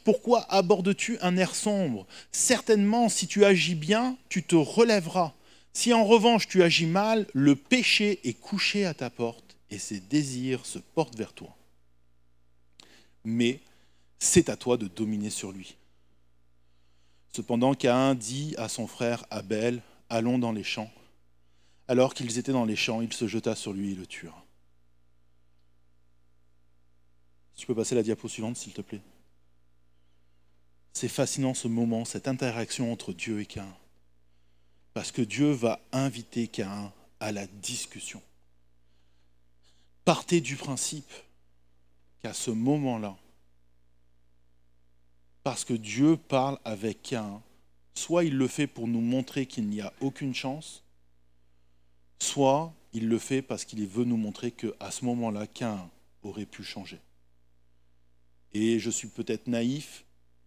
[0.04, 2.06] Pourquoi abordes-tu un air sombre?
[2.32, 5.34] Certainement, si tu agis bien, tu te relèveras.
[5.74, 10.02] Si en revanche tu agis mal, le péché est couché à ta porte et ses
[10.02, 11.58] désirs se portent vers toi.
[13.24, 13.60] Mais
[14.20, 15.78] c'est à toi de dominer sur lui.
[17.36, 20.92] Cependant, Caïn dit à son frère Abel, allons dans les champs.
[21.88, 24.34] Alors qu'ils étaient dans les champs, il se jeta sur lui et le tua.
[27.56, 29.02] Tu peux passer la diapo suivante, s'il te plaît.
[30.94, 33.76] C'est fascinant ce moment, cette interaction entre Dieu et Caïn.
[34.94, 38.22] Parce que Dieu va inviter Caïn à la discussion.
[40.06, 41.12] Partez du principe
[42.22, 43.18] qu'à ce moment-là,
[45.44, 47.42] parce que Dieu parle avec Cain,
[47.94, 50.84] soit il le fait pour nous montrer qu'il n'y a aucune chance,
[52.20, 55.90] soit il le fait parce qu'il veut nous montrer qu'à ce moment-là, Cain
[56.24, 57.00] aurait pu changer.
[58.54, 60.06] Et je suis peut-être naïf,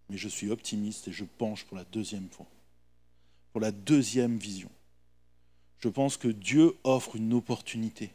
[0.09, 2.47] mais je suis optimiste et je penche pour la deuxième fois,
[3.51, 4.71] pour la deuxième vision.
[5.79, 8.11] Je pense que Dieu offre une opportunité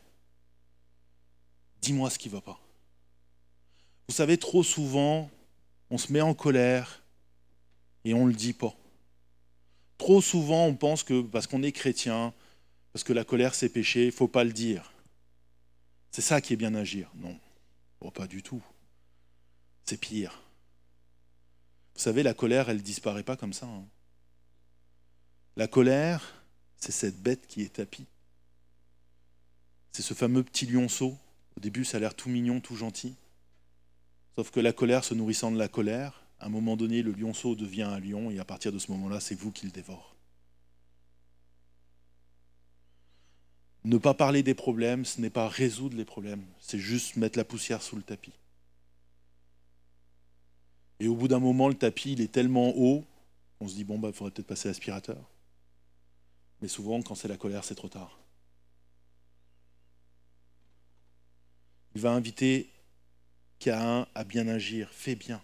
[1.84, 2.58] dis-moi ce qui ne va pas.
[4.08, 5.30] Vous savez, trop souvent,
[5.90, 7.02] on se met en colère
[8.04, 8.74] et on ne le dit pas.
[9.98, 12.32] Trop souvent, on pense que parce qu'on est chrétien,
[12.94, 14.92] parce que la colère c'est péché, il ne faut pas le dire.
[16.12, 17.10] C'est ça qui est bien agir.
[17.16, 17.36] Non,
[18.00, 18.62] oh, pas du tout.
[19.84, 20.40] C'est pire.
[21.94, 23.66] Vous savez, la colère, elle ne disparaît pas comme ça.
[23.66, 23.84] Hein.
[25.56, 26.44] La colère,
[26.76, 28.06] c'est cette bête qui est tapie.
[29.90, 31.18] C'est ce fameux petit lionceau
[31.56, 33.14] au début, ça a l'air tout mignon, tout gentil.
[34.36, 37.54] Sauf que la colère se nourrissant de la colère, à un moment donné, le lionceau
[37.54, 40.13] devient un lion et à partir de ce moment-là, c'est vous qui le dévore.
[43.84, 47.44] Ne pas parler des problèmes, ce n'est pas résoudre les problèmes, c'est juste mettre la
[47.44, 48.32] poussière sous le tapis.
[51.00, 53.04] Et au bout d'un moment, le tapis, il est tellement haut
[53.58, 55.22] qu'on se dit, bon, il bah, faudrait peut-être passer l'aspirateur.
[56.62, 58.18] Mais souvent, quand c'est la colère, c'est trop tard.
[61.94, 62.70] Il va inviter
[63.58, 65.42] Caïn à bien agir, fais bien.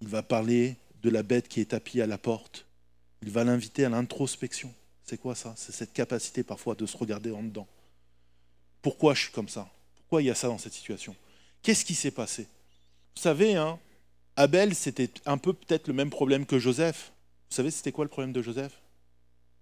[0.00, 2.66] Il va parler de la bête qui est tapie à la porte.
[3.22, 4.72] Il va l'inviter à l'introspection.
[5.10, 5.54] C'est quoi ça?
[5.56, 7.66] C'est cette capacité parfois de se regarder en dedans.
[8.80, 9.68] Pourquoi je suis comme ça?
[9.96, 11.16] Pourquoi il y a ça dans cette situation?
[11.62, 12.44] Qu'est-ce qui s'est passé?
[13.16, 13.80] Vous savez, hein,
[14.36, 17.10] Abel, c'était un peu peut-être le même problème que Joseph.
[17.50, 18.80] Vous savez, c'était quoi le problème de Joseph?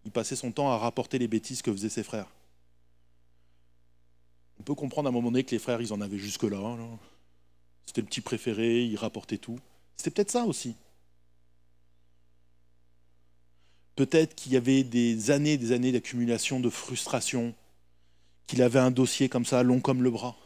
[0.04, 2.28] Il passait son temps à rapporter les bêtises que faisaient ses frères.
[4.60, 6.76] On peut comprendre à un moment donné que les frères, ils en avaient jusque-là.
[7.86, 9.58] C'était le petit préféré, il rapportait tout.
[9.96, 10.76] C'était peut-être ça aussi.
[13.98, 17.52] Peut-être qu'il y avait des années des années d'accumulation de frustration,
[18.46, 20.36] qu'il avait un dossier comme ça, long comme le bras,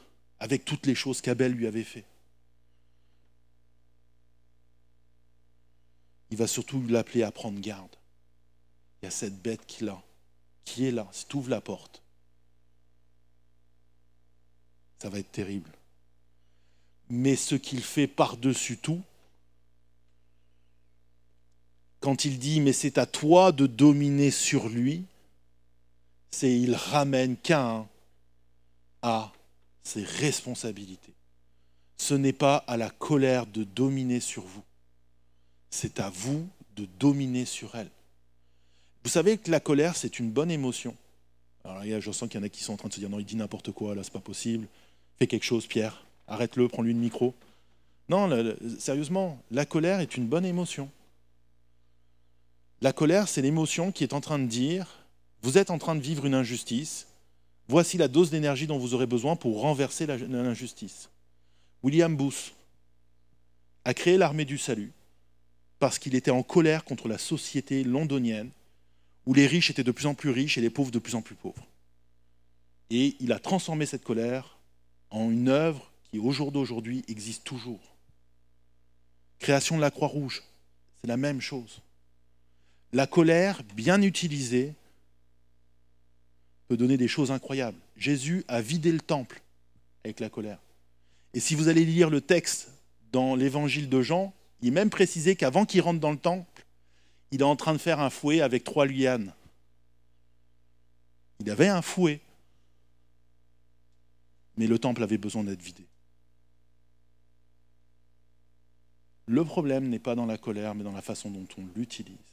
[0.40, 2.06] avec toutes les choses qu'Abel lui avait fait.
[6.30, 7.94] Il va surtout l'appeler à prendre garde.
[9.02, 10.02] Il y a cette bête qui là,
[10.64, 11.06] qui est là.
[11.12, 12.02] Si tu ouvres la porte,
[14.98, 15.72] ça va être terrible.
[17.10, 19.02] Mais ce qu'il fait par-dessus tout,
[22.02, 25.04] quand il dit mais c'est à toi de dominer sur lui,
[26.30, 27.86] c'est il ramène Cain
[29.00, 29.32] à
[29.82, 31.14] ses responsabilités.
[31.96, 34.64] Ce n'est pas à la colère de dominer sur vous,
[35.70, 37.90] c'est à vous de dominer sur elle.
[39.04, 40.96] Vous savez que la colère, c'est une bonne émotion.
[41.64, 43.10] Alors là, je sens qu'il y en a qui sont en train de se dire
[43.10, 44.66] non, il dit n'importe quoi, là, c'est pas possible.
[45.18, 46.04] Fais quelque chose, Pierre.
[46.26, 47.34] Arrête-le, prends-lui le micro.
[48.08, 48.28] Non,
[48.78, 50.90] sérieusement, la colère est une bonne émotion.
[52.82, 55.06] La colère, c'est l'émotion qui est en train de dire,
[55.42, 57.06] vous êtes en train de vivre une injustice,
[57.68, 61.08] voici la dose d'énergie dont vous aurez besoin pour renverser l'injustice.
[61.84, 62.54] William Booth
[63.84, 64.90] a créé l'armée du salut
[65.78, 68.50] parce qu'il était en colère contre la société londonienne
[69.26, 71.22] où les riches étaient de plus en plus riches et les pauvres de plus en
[71.22, 71.68] plus pauvres.
[72.90, 74.58] Et il a transformé cette colère
[75.10, 77.94] en une œuvre qui, au jour d'aujourd'hui, existe toujours.
[79.38, 80.42] Création de la Croix-Rouge,
[81.00, 81.80] c'est la même chose.
[82.92, 84.74] La colère, bien utilisée,
[86.68, 87.78] peut donner des choses incroyables.
[87.96, 89.42] Jésus a vidé le temple
[90.04, 90.58] avec la colère.
[91.32, 92.70] Et si vous allez lire le texte
[93.10, 96.66] dans l'évangile de Jean, il est même précisé qu'avant qu'il rentre dans le temple,
[97.30, 99.32] il est en train de faire un fouet avec trois lianes.
[101.40, 102.20] Il avait un fouet,
[104.56, 105.86] mais le temple avait besoin d'être vidé.
[109.26, 112.31] Le problème n'est pas dans la colère, mais dans la façon dont on l'utilise.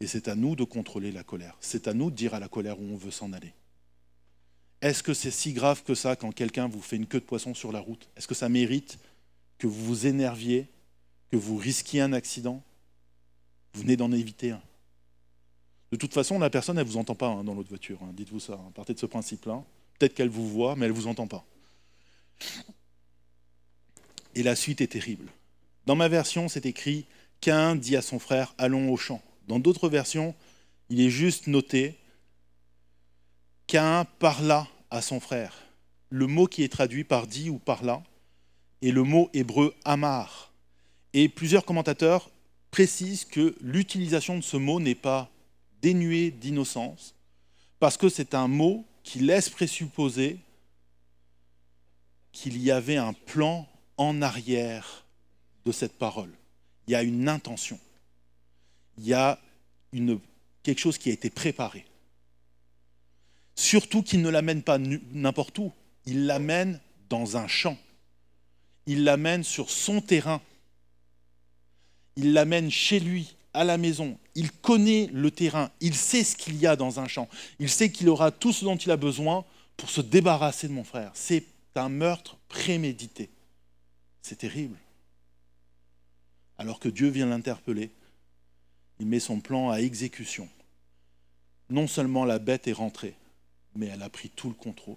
[0.00, 1.56] Et c'est à nous de contrôler la colère.
[1.60, 3.52] C'est à nous de dire à la colère où on veut s'en aller.
[4.80, 7.54] Est-ce que c'est si grave que ça quand quelqu'un vous fait une queue de poisson
[7.54, 8.08] sur la route?
[8.16, 8.98] Est-ce que ça mérite
[9.58, 10.68] que vous vous énerviez,
[11.32, 12.62] que vous risquiez un accident?
[13.74, 14.62] Vous venez d'en éviter un.
[15.90, 17.98] De toute façon, la personne, elle ne vous entend pas hein, dans l'autre voiture.
[18.02, 18.12] Hein.
[18.12, 18.54] Dites-vous ça.
[18.54, 18.70] Hein.
[18.74, 19.64] Partez de ce principe-là.
[19.98, 21.44] Peut-être qu'elle vous voit, mais elle ne vous entend pas.
[24.34, 25.28] Et la suite est terrible.
[25.86, 27.06] Dans ma version, c'est écrit
[27.40, 29.22] Qu'un dit à son frère Allons au champ.
[29.48, 30.34] Dans d'autres versions,
[30.90, 31.96] il est juste noté
[33.66, 35.56] qu'un parla à son frère.
[36.10, 38.02] Le mot qui est traduit par dit ou parla
[38.82, 40.52] est le mot hébreu amar.
[41.14, 42.30] Et plusieurs commentateurs
[42.70, 45.30] précisent que l'utilisation de ce mot n'est pas
[45.80, 47.14] dénuée d'innocence,
[47.78, 50.38] parce que c'est un mot qui laisse présupposer
[52.32, 55.06] qu'il y avait un plan en arrière
[55.64, 56.32] de cette parole.
[56.86, 57.78] Il y a une intention
[58.98, 59.40] il y a
[60.62, 61.84] quelque chose qui a été préparé.
[63.54, 65.72] Surtout qu'il ne l'amène pas n'importe où,
[66.06, 67.76] il l'amène dans un champ.
[68.86, 70.40] Il l'amène sur son terrain.
[72.16, 74.18] Il l'amène chez lui, à la maison.
[74.34, 77.28] Il connaît le terrain, il sait ce qu'il y a dans un champ.
[77.58, 79.44] Il sait qu'il aura tout ce dont il a besoin
[79.76, 81.10] pour se débarrasser de mon frère.
[81.14, 83.30] C'est un meurtre prémédité.
[84.22, 84.76] C'est terrible.
[86.58, 87.90] Alors que Dieu vient l'interpeller
[88.98, 90.48] il met son plan à exécution.
[91.70, 93.14] Non seulement la bête est rentrée,
[93.74, 94.96] mais elle a pris tout le contrôle.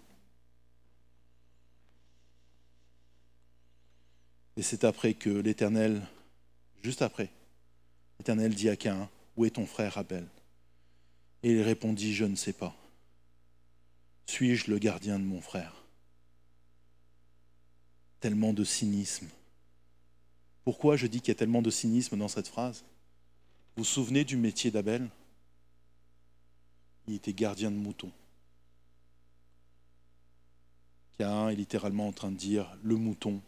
[4.57, 6.01] Et c'est après que l'Éternel,
[6.83, 7.29] juste après,
[8.19, 10.27] l'Éternel dit à Cain, Où est ton frère Abel?
[11.43, 12.75] Et il répondit, Je ne sais pas.
[14.25, 15.75] Suis-je le gardien de mon frère?
[18.19, 19.27] Tellement de cynisme.
[20.63, 22.83] Pourquoi je dis qu'il y a tellement de cynisme dans cette phrase?
[23.75, 25.09] Vous vous souvenez du métier d'Abel?
[27.07, 28.11] Il était gardien de moutons.
[31.17, 33.41] Cain est littéralement en train de dire le mouton,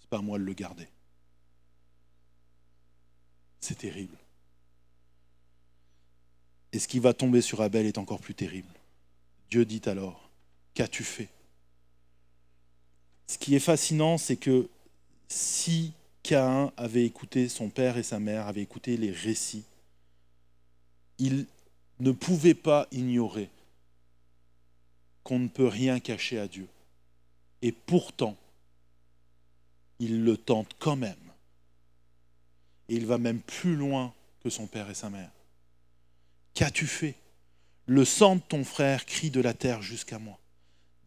[0.00, 0.88] c'est pas à moi de le garder.
[3.60, 4.16] C'est terrible.
[6.72, 8.72] Et ce qui va tomber sur Abel est encore plus terrible.
[9.50, 10.28] Dieu dit alors,
[10.74, 11.28] qu'as-tu fait?
[13.26, 14.68] Ce qui est fascinant, c'est que
[15.28, 19.64] si Caïn avait écouté son père et sa mère, avait écouté les récits.
[21.18, 21.46] Il
[22.00, 23.50] ne pouvait pas ignorer
[25.24, 26.68] qu'on ne peut rien cacher à Dieu.
[27.62, 28.36] Et pourtant,
[29.98, 31.16] il le tente quand même.
[32.88, 35.30] Et il va même plus loin que son père et sa mère.
[36.54, 37.16] Qu'as-tu fait?
[37.86, 40.38] Le sang de ton frère crie de la terre jusqu'à moi.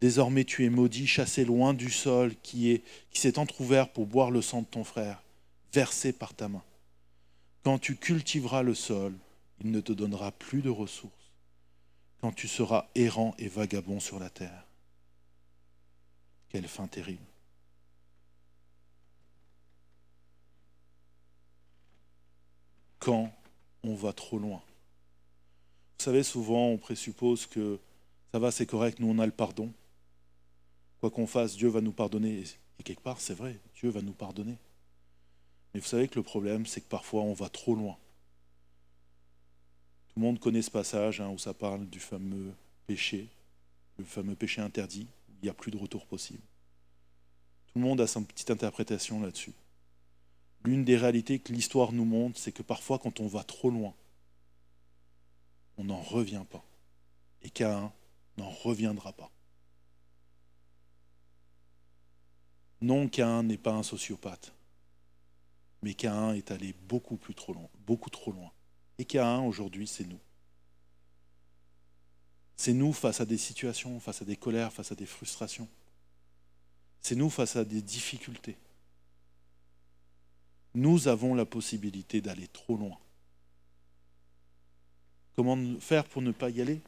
[0.02, 2.82] Désormais tu es maudit, chassé loin du sol qui est
[3.12, 5.22] qui s'est entr'ouvert pour boire le sang de ton frère,
[5.72, 6.64] versé par ta main.
[7.62, 9.14] Quand tu cultiveras le sol,
[9.60, 11.30] il ne te donnera plus de ressources.
[12.20, 14.66] Quand tu seras errant et vagabond sur la terre.
[16.48, 17.22] Quelle fin terrible.
[22.98, 23.32] Quand
[23.84, 24.62] on va trop loin.
[25.98, 27.78] Vous savez, souvent, on présuppose que
[28.32, 29.72] ça va, c'est correct, nous, on a le pardon.
[31.02, 32.44] Quoi qu'on fasse, Dieu va nous pardonner.
[32.78, 34.56] Et quelque part, c'est vrai, Dieu va nous pardonner.
[35.74, 37.96] Mais vous savez que le problème, c'est que parfois, on va trop loin.
[40.06, 42.54] Tout le monde connaît ce passage hein, où ça parle du fameux
[42.86, 43.26] péché,
[43.96, 46.44] le fameux péché interdit, où il n'y a plus de retour possible.
[47.66, 49.54] Tout le monde a sa petite interprétation là-dessus.
[50.64, 53.92] L'une des réalités que l'histoire nous montre, c'est que parfois, quand on va trop loin,
[55.78, 56.64] on n'en revient pas.
[57.42, 57.92] Et Caïn
[58.36, 59.32] n'en reviendra pas.
[62.82, 64.52] Non, Caïn n'est pas un sociopathe,
[65.82, 68.50] mais Caïn est allé beaucoup plus trop loin, beaucoup trop loin.
[68.98, 70.18] Et Caïn, aujourd'hui, c'est nous.
[72.56, 75.68] C'est nous face à des situations, face à des colères, face à des frustrations.
[77.00, 78.56] C'est nous face à des difficultés.
[80.74, 82.98] Nous avons la possibilité d'aller trop loin.
[85.36, 86.80] Comment faire pour ne pas y aller?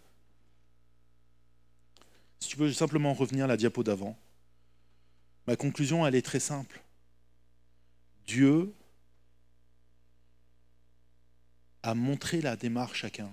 [2.41, 4.19] Si tu peux simplement revenir à la diapo d'avant.
[5.47, 6.83] Ma conclusion, elle est très simple.
[8.27, 8.75] Dieu
[11.83, 13.31] a montré la démarche chacun.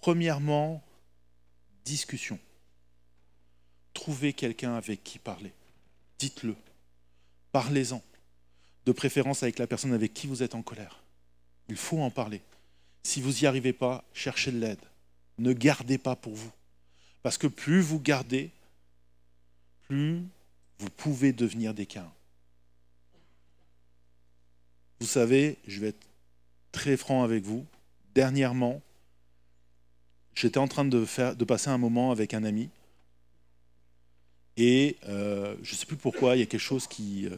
[0.00, 0.82] Premièrement,
[1.84, 2.38] discussion.
[3.92, 5.52] Trouvez quelqu'un avec qui parler.
[6.18, 6.56] Dites-le.
[7.52, 8.02] Parlez-en.
[8.86, 11.02] De préférence avec la personne avec qui vous êtes en colère.
[11.68, 12.40] Il faut en parler.
[13.02, 14.80] Si vous n'y arrivez pas, cherchez de l'aide.
[15.36, 16.52] Ne gardez pas pour vous.
[17.22, 18.50] Parce que plus vous gardez,
[19.88, 20.22] plus
[20.78, 22.10] vous pouvez devenir des cas.
[25.00, 26.06] Vous savez, je vais être
[26.72, 27.66] très franc avec vous.
[28.14, 28.80] Dernièrement,
[30.34, 32.68] j'étais en train de passer un moment avec un ami.
[34.58, 37.36] Et euh, je ne sais plus pourquoi, il y a quelque chose qui, euh,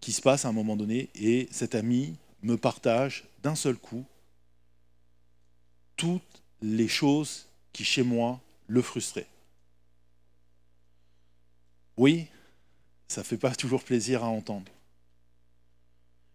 [0.00, 1.10] qui se passe à un moment donné.
[1.14, 4.04] Et cet ami me partage d'un seul coup
[5.96, 9.26] toutes les choses qui, chez moi, le frustraient.
[11.98, 12.28] Oui,
[13.08, 14.72] ça ne fait pas toujours plaisir à entendre.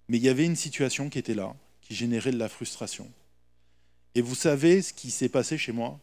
[0.10, 3.10] Mais il y avait une situation qui était là, qui générait de la frustration.
[4.14, 6.00] Et vous savez ce qui s'est passé chez moi?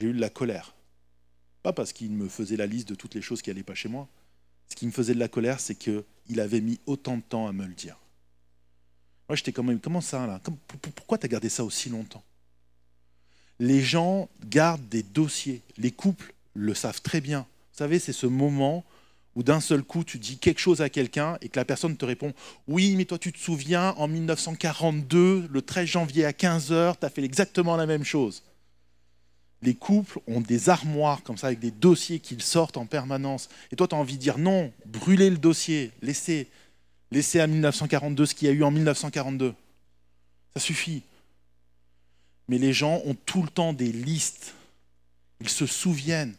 [0.00, 0.74] J'ai eu de la colère.
[1.62, 3.88] Pas parce qu'il me faisait la liste de toutes les choses qui n'allaient pas chez
[3.88, 4.08] moi.
[4.68, 7.52] Ce qui me faisait de la colère, c'est qu'il avait mis autant de temps à
[7.52, 7.98] me le dire.
[9.28, 10.40] Moi, j'étais quand même, comment ça là?
[10.94, 12.22] Pourquoi tu as gardé ça aussi longtemps?
[13.58, 15.62] Les gens gardent des dossiers.
[15.76, 17.46] Les couples le savent très bien.
[17.78, 18.84] Vous savez, c'est ce moment
[19.36, 22.04] où d'un seul coup, tu dis quelque chose à quelqu'un et que la personne te
[22.04, 22.34] répond
[22.66, 27.08] Oui, mais toi, tu te souviens, en 1942, le 13 janvier à 15h, tu as
[27.08, 28.42] fait exactement la même chose.
[29.62, 33.48] Les couples ont des armoires comme ça avec des dossiers qu'ils sortent en permanence.
[33.70, 36.48] Et toi, tu as envie de dire non, brûlez le dossier, laissez,
[37.12, 39.54] laissez à 1942 ce qu'il y a eu en 1942.
[40.56, 41.04] Ça suffit.
[42.48, 44.54] Mais les gens ont tout le temps des listes.
[45.40, 46.34] Ils se souviennent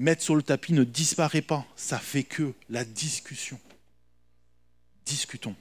[0.00, 1.66] mettre sur le tapis ne disparaît pas.
[1.76, 3.60] Ça fait que la discussion.
[5.06, 5.54] Discutons.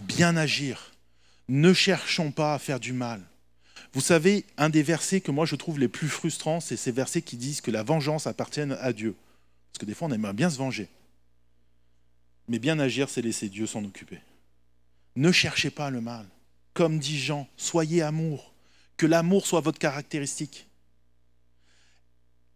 [0.00, 0.92] Bien agir.
[1.48, 3.22] Ne cherchons pas à faire du mal.
[3.92, 7.22] Vous savez, un des versets que moi je trouve les plus frustrants, c'est ces versets
[7.22, 9.14] qui disent que la vengeance appartient à Dieu.
[9.72, 10.88] Parce que des fois, on aimerait bien se venger.
[12.48, 14.18] Mais bien agir, c'est laisser Dieu s'en occuper.
[15.14, 16.26] Ne cherchez pas le mal.
[16.74, 18.52] Comme dit Jean, soyez amour.
[18.96, 20.66] Que l'amour soit votre caractéristique.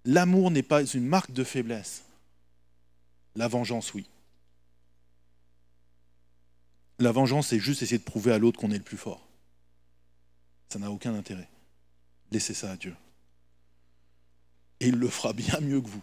[0.06, 2.04] L'amour n'est pas une marque de faiblesse.
[3.34, 4.08] La vengeance, oui.
[7.00, 9.26] La vengeance, c'est juste essayer de prouver à l'autre qu'on est le plus fort.
[10.68, 11.48] Ça n'a aucun intérêt.
[12.30, 12.94] Laissez ça à Dieu.
[14.80, 16.02] Et il le fera bien mieux que vous.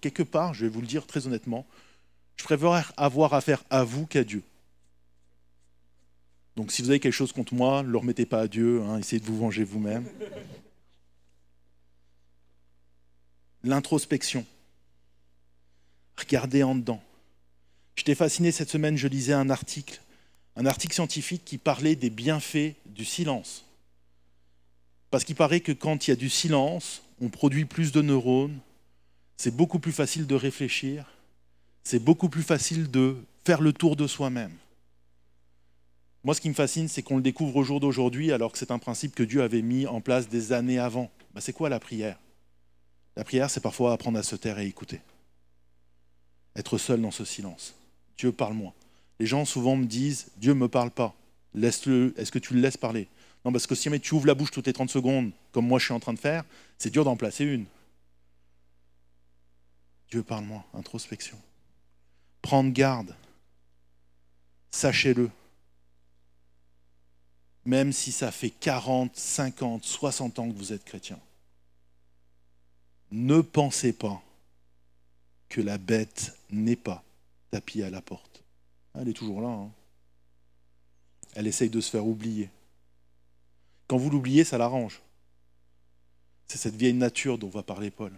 [0.00, 1.66] Quelque part, je vais vous le dire très honnêtement,
[2.36, 4.42] je préfère avoir affaire à vous qu'à Dieu.
[6.56, 8.98] Donc si vous avez quelque chose contre moi, ne le remettez pas à Dieu, hein,
[8.98, 10.06] essayez de vous venger vous-même.
[13.62, 14.44] L'introspection.
[16.16, 17.02] Regardez en dedans.
[17.96, 20.00] J'étais fasciné cette semaine, je lisais un article,
[20.56, 23.64] un article scientifique qui parlait des bienfaits du silence.
[25.10, 28.58] Parce qu'il paraît que quand il y a du silence, on produit plus de neurones,
[29.36, 31.06] c'est beaucoup plus facile de réfléchir,
[31.82, 34.52] c'est beaucoup plus facile de faire le tour de soi-même.
[36.22, 38.70] Moi, ce qui me fascine, c'est qu'on le découvre au jour d'aujourd'hui, alors que c'est
[38.70, 41.10] un principe que Dieu avait mis en place des années avant.
[41.34, 42.18] Ben, c'est quoi la prière?
[43.16, 45.00] La prière, c'est parfois apprendre à se taire et écouter.
[46.56, 47.74] Être seul dans ce silence.
[48.16, 48.72] Dieu parle-moi.
[49.18, 51.14] Les gens souvent me disent Dieu ne me parle pas.
[51.54, 52.14] Laisse-le.
[52.16, 53.08] Est-ce que tu le laisses parler?
[53.44, 55.86] Non, parce que si tu ouvres la bouche toutes les 30 secondes, comme moi je
[55.86, 56.44] suis en train de faire,
[56.78, 57.66] c'est dur d'en placer une.
[60.10, 60.64] Dieu parle-moi.
[60.74, 61.38] Introspection.
[62.42, 63.14] Prendre garde.
[64.70, 65.30] Sachez-le
[67.64, 71.18] même si ça fait 40, 50, 60 ans que vous êtes chrétien.
[73.10, 74.22] Ne pensez pas
[75.48, 77.02] que la bête n'est pas
[77.50, 78.44] tapie à la porte.
[78.94, 79.48] Elle est toujours là.
[79.48, 79.70] Hein.
[81.34, 82.50] Elle essaye de se faire oublier.
[83.88, 85.00] Quand vous l'oubliez, ça l'arrange.
[86.46, 88.12] C'est cette vieille nature dont va parler Paul.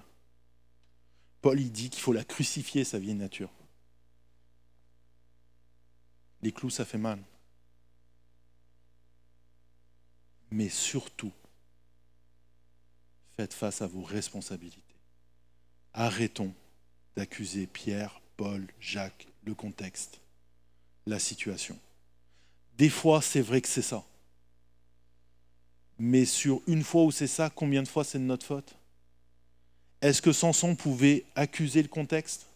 [1.40, 3.50] Paul, il dit qu'il faut la crucifier, sa vieille nature.
[6.42, 7.18] Les clous, ça fait mal.
[10.52, 11.32] mais surtout,
[13.36, 14.82] faites face à vos responsabilités.
[15.94, 16.54] Arrêtons
[17.16, 20.20] d'accuser Pierre, Paul, Jacques, le contexte,
[21.06, 21.78] la situation.
[22.78, 24.04] Des fois, c'est vrai que c'est ça.
[25.98, 28.74] Mais sur une fois où c'est ça, combien de fois c'est de notre faute?
[30.00, 32.46] Est-ce que Samson pouvait accuser le contexte?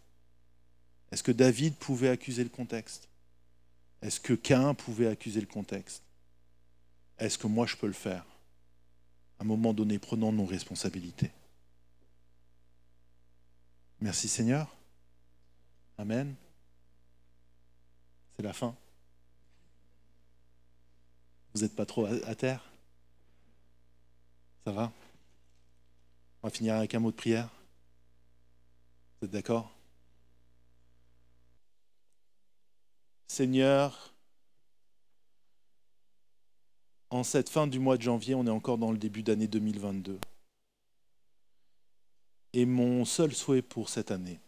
[1.13, 3.09] Est-ce que David pouvait accuser le contexte?
[4.03, 6.03] Est-ce que Cain pouvait accuser le contexte?
[7.19, 8.25] Est-ce que moi je peux le faire?
[9.39, 11.31] À un moment donné, prenons nos responsabilités.
[14.01, 14.75] Merci Seigneur.
[15.99, 16.35] Amen.
[18.37, 18.77] C'est la fin.
[21.55, 22.71] Vous n'êtes pas trop à terre?
[24.65, 24.93] Ça va?
[26.43, 27.49] On va finir avec un mot de prière.
[29.21, 29.73] Vous êtes d'accord?
[33.29, 34.15] Seigneur,
[37.17, 40.21] en cette fin du mois de janvier, on est encore dans le début d'année 2022.
[42.53, 44.39] Et mon seul souhait pour cette année,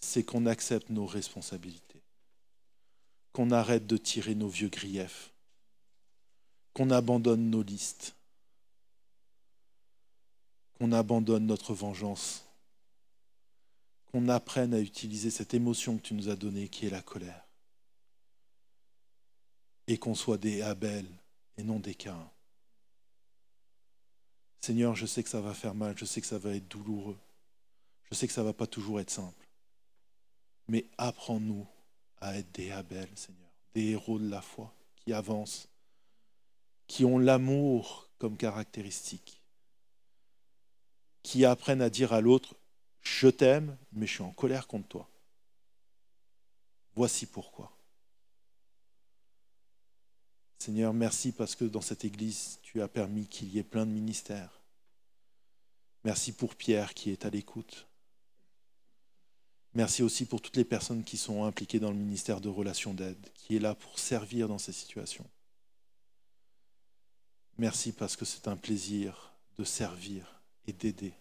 [0.00, 2.02] c'est qu'on accepte nos responsabilités,
[3.32, 5.32] qu'on arrête de tirer nos vieux griefs,
[6.72, 8.16] qu'on abandonne nos listes,
[10.78, 12.46] qu'on abandonne notre vengeance,
[14.10, 17.46] qu'on apprenne à utiliser cette émotion que tu nous as donnée qui est la colère
[19.92, 21.04] et qu'on soit des Abel
[21.58, 22.30] et non des Cain.
[24.62, 27.18] Seigneur, je sais que ça va faire mal, je sais que ça va être douloureux,
[28.04, 29.46] je sais que ça ne va pas toujours être simple.
[30.66, 31.66] Mais apprends-nous
[32.22, 35.68] à être des Abel, Seigneur, des héros de la foi qui avancent,
[36.86, 39.42] qui ont l'amour comme caractéristique,
[41.22, 42.56] qui apprennent à dire à l'autre,
[43.02, 45.10] je t'aime, mais je suis en colère contre toi.
[46.94, 47.76] Voici pourquoi.
[50.62, 53.90] Seigneur, merci parce que dans cette Église, tu as permis qu'il y ait plein de
[53.90, 54.62] ministères.
[56.04, 57.88] Merci pour Pierre qui est à l'écoute.
[59.74, 63.28] Merci aussi pour toutes les personnes qui sont impliquées dans le ministère de relations d'aide,
[63.34, 65.28] qui est là pour servir dans ces situations.
[67.58, 71.14] Merci parce que c'est un plaisir de servir et d'aider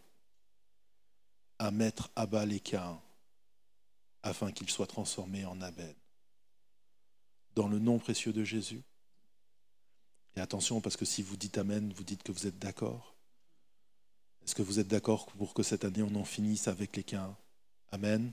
[1.58, 3.02] à mettre à bas les Caïns
[4.22, 5.96] afin qu'ils soient transformés en Abel.
[7.56, 8.84] Dans le nom précieux de Jésus.
[10.36, 13.16] Et attention, parce que si vous dites Amen, vous dites que vous êtes d'accord.
[14.44, 17.36] Est-ce que vous êtes d'accord pour que cette année, on en finisse avec les quins
[17.92, 18.32] Amen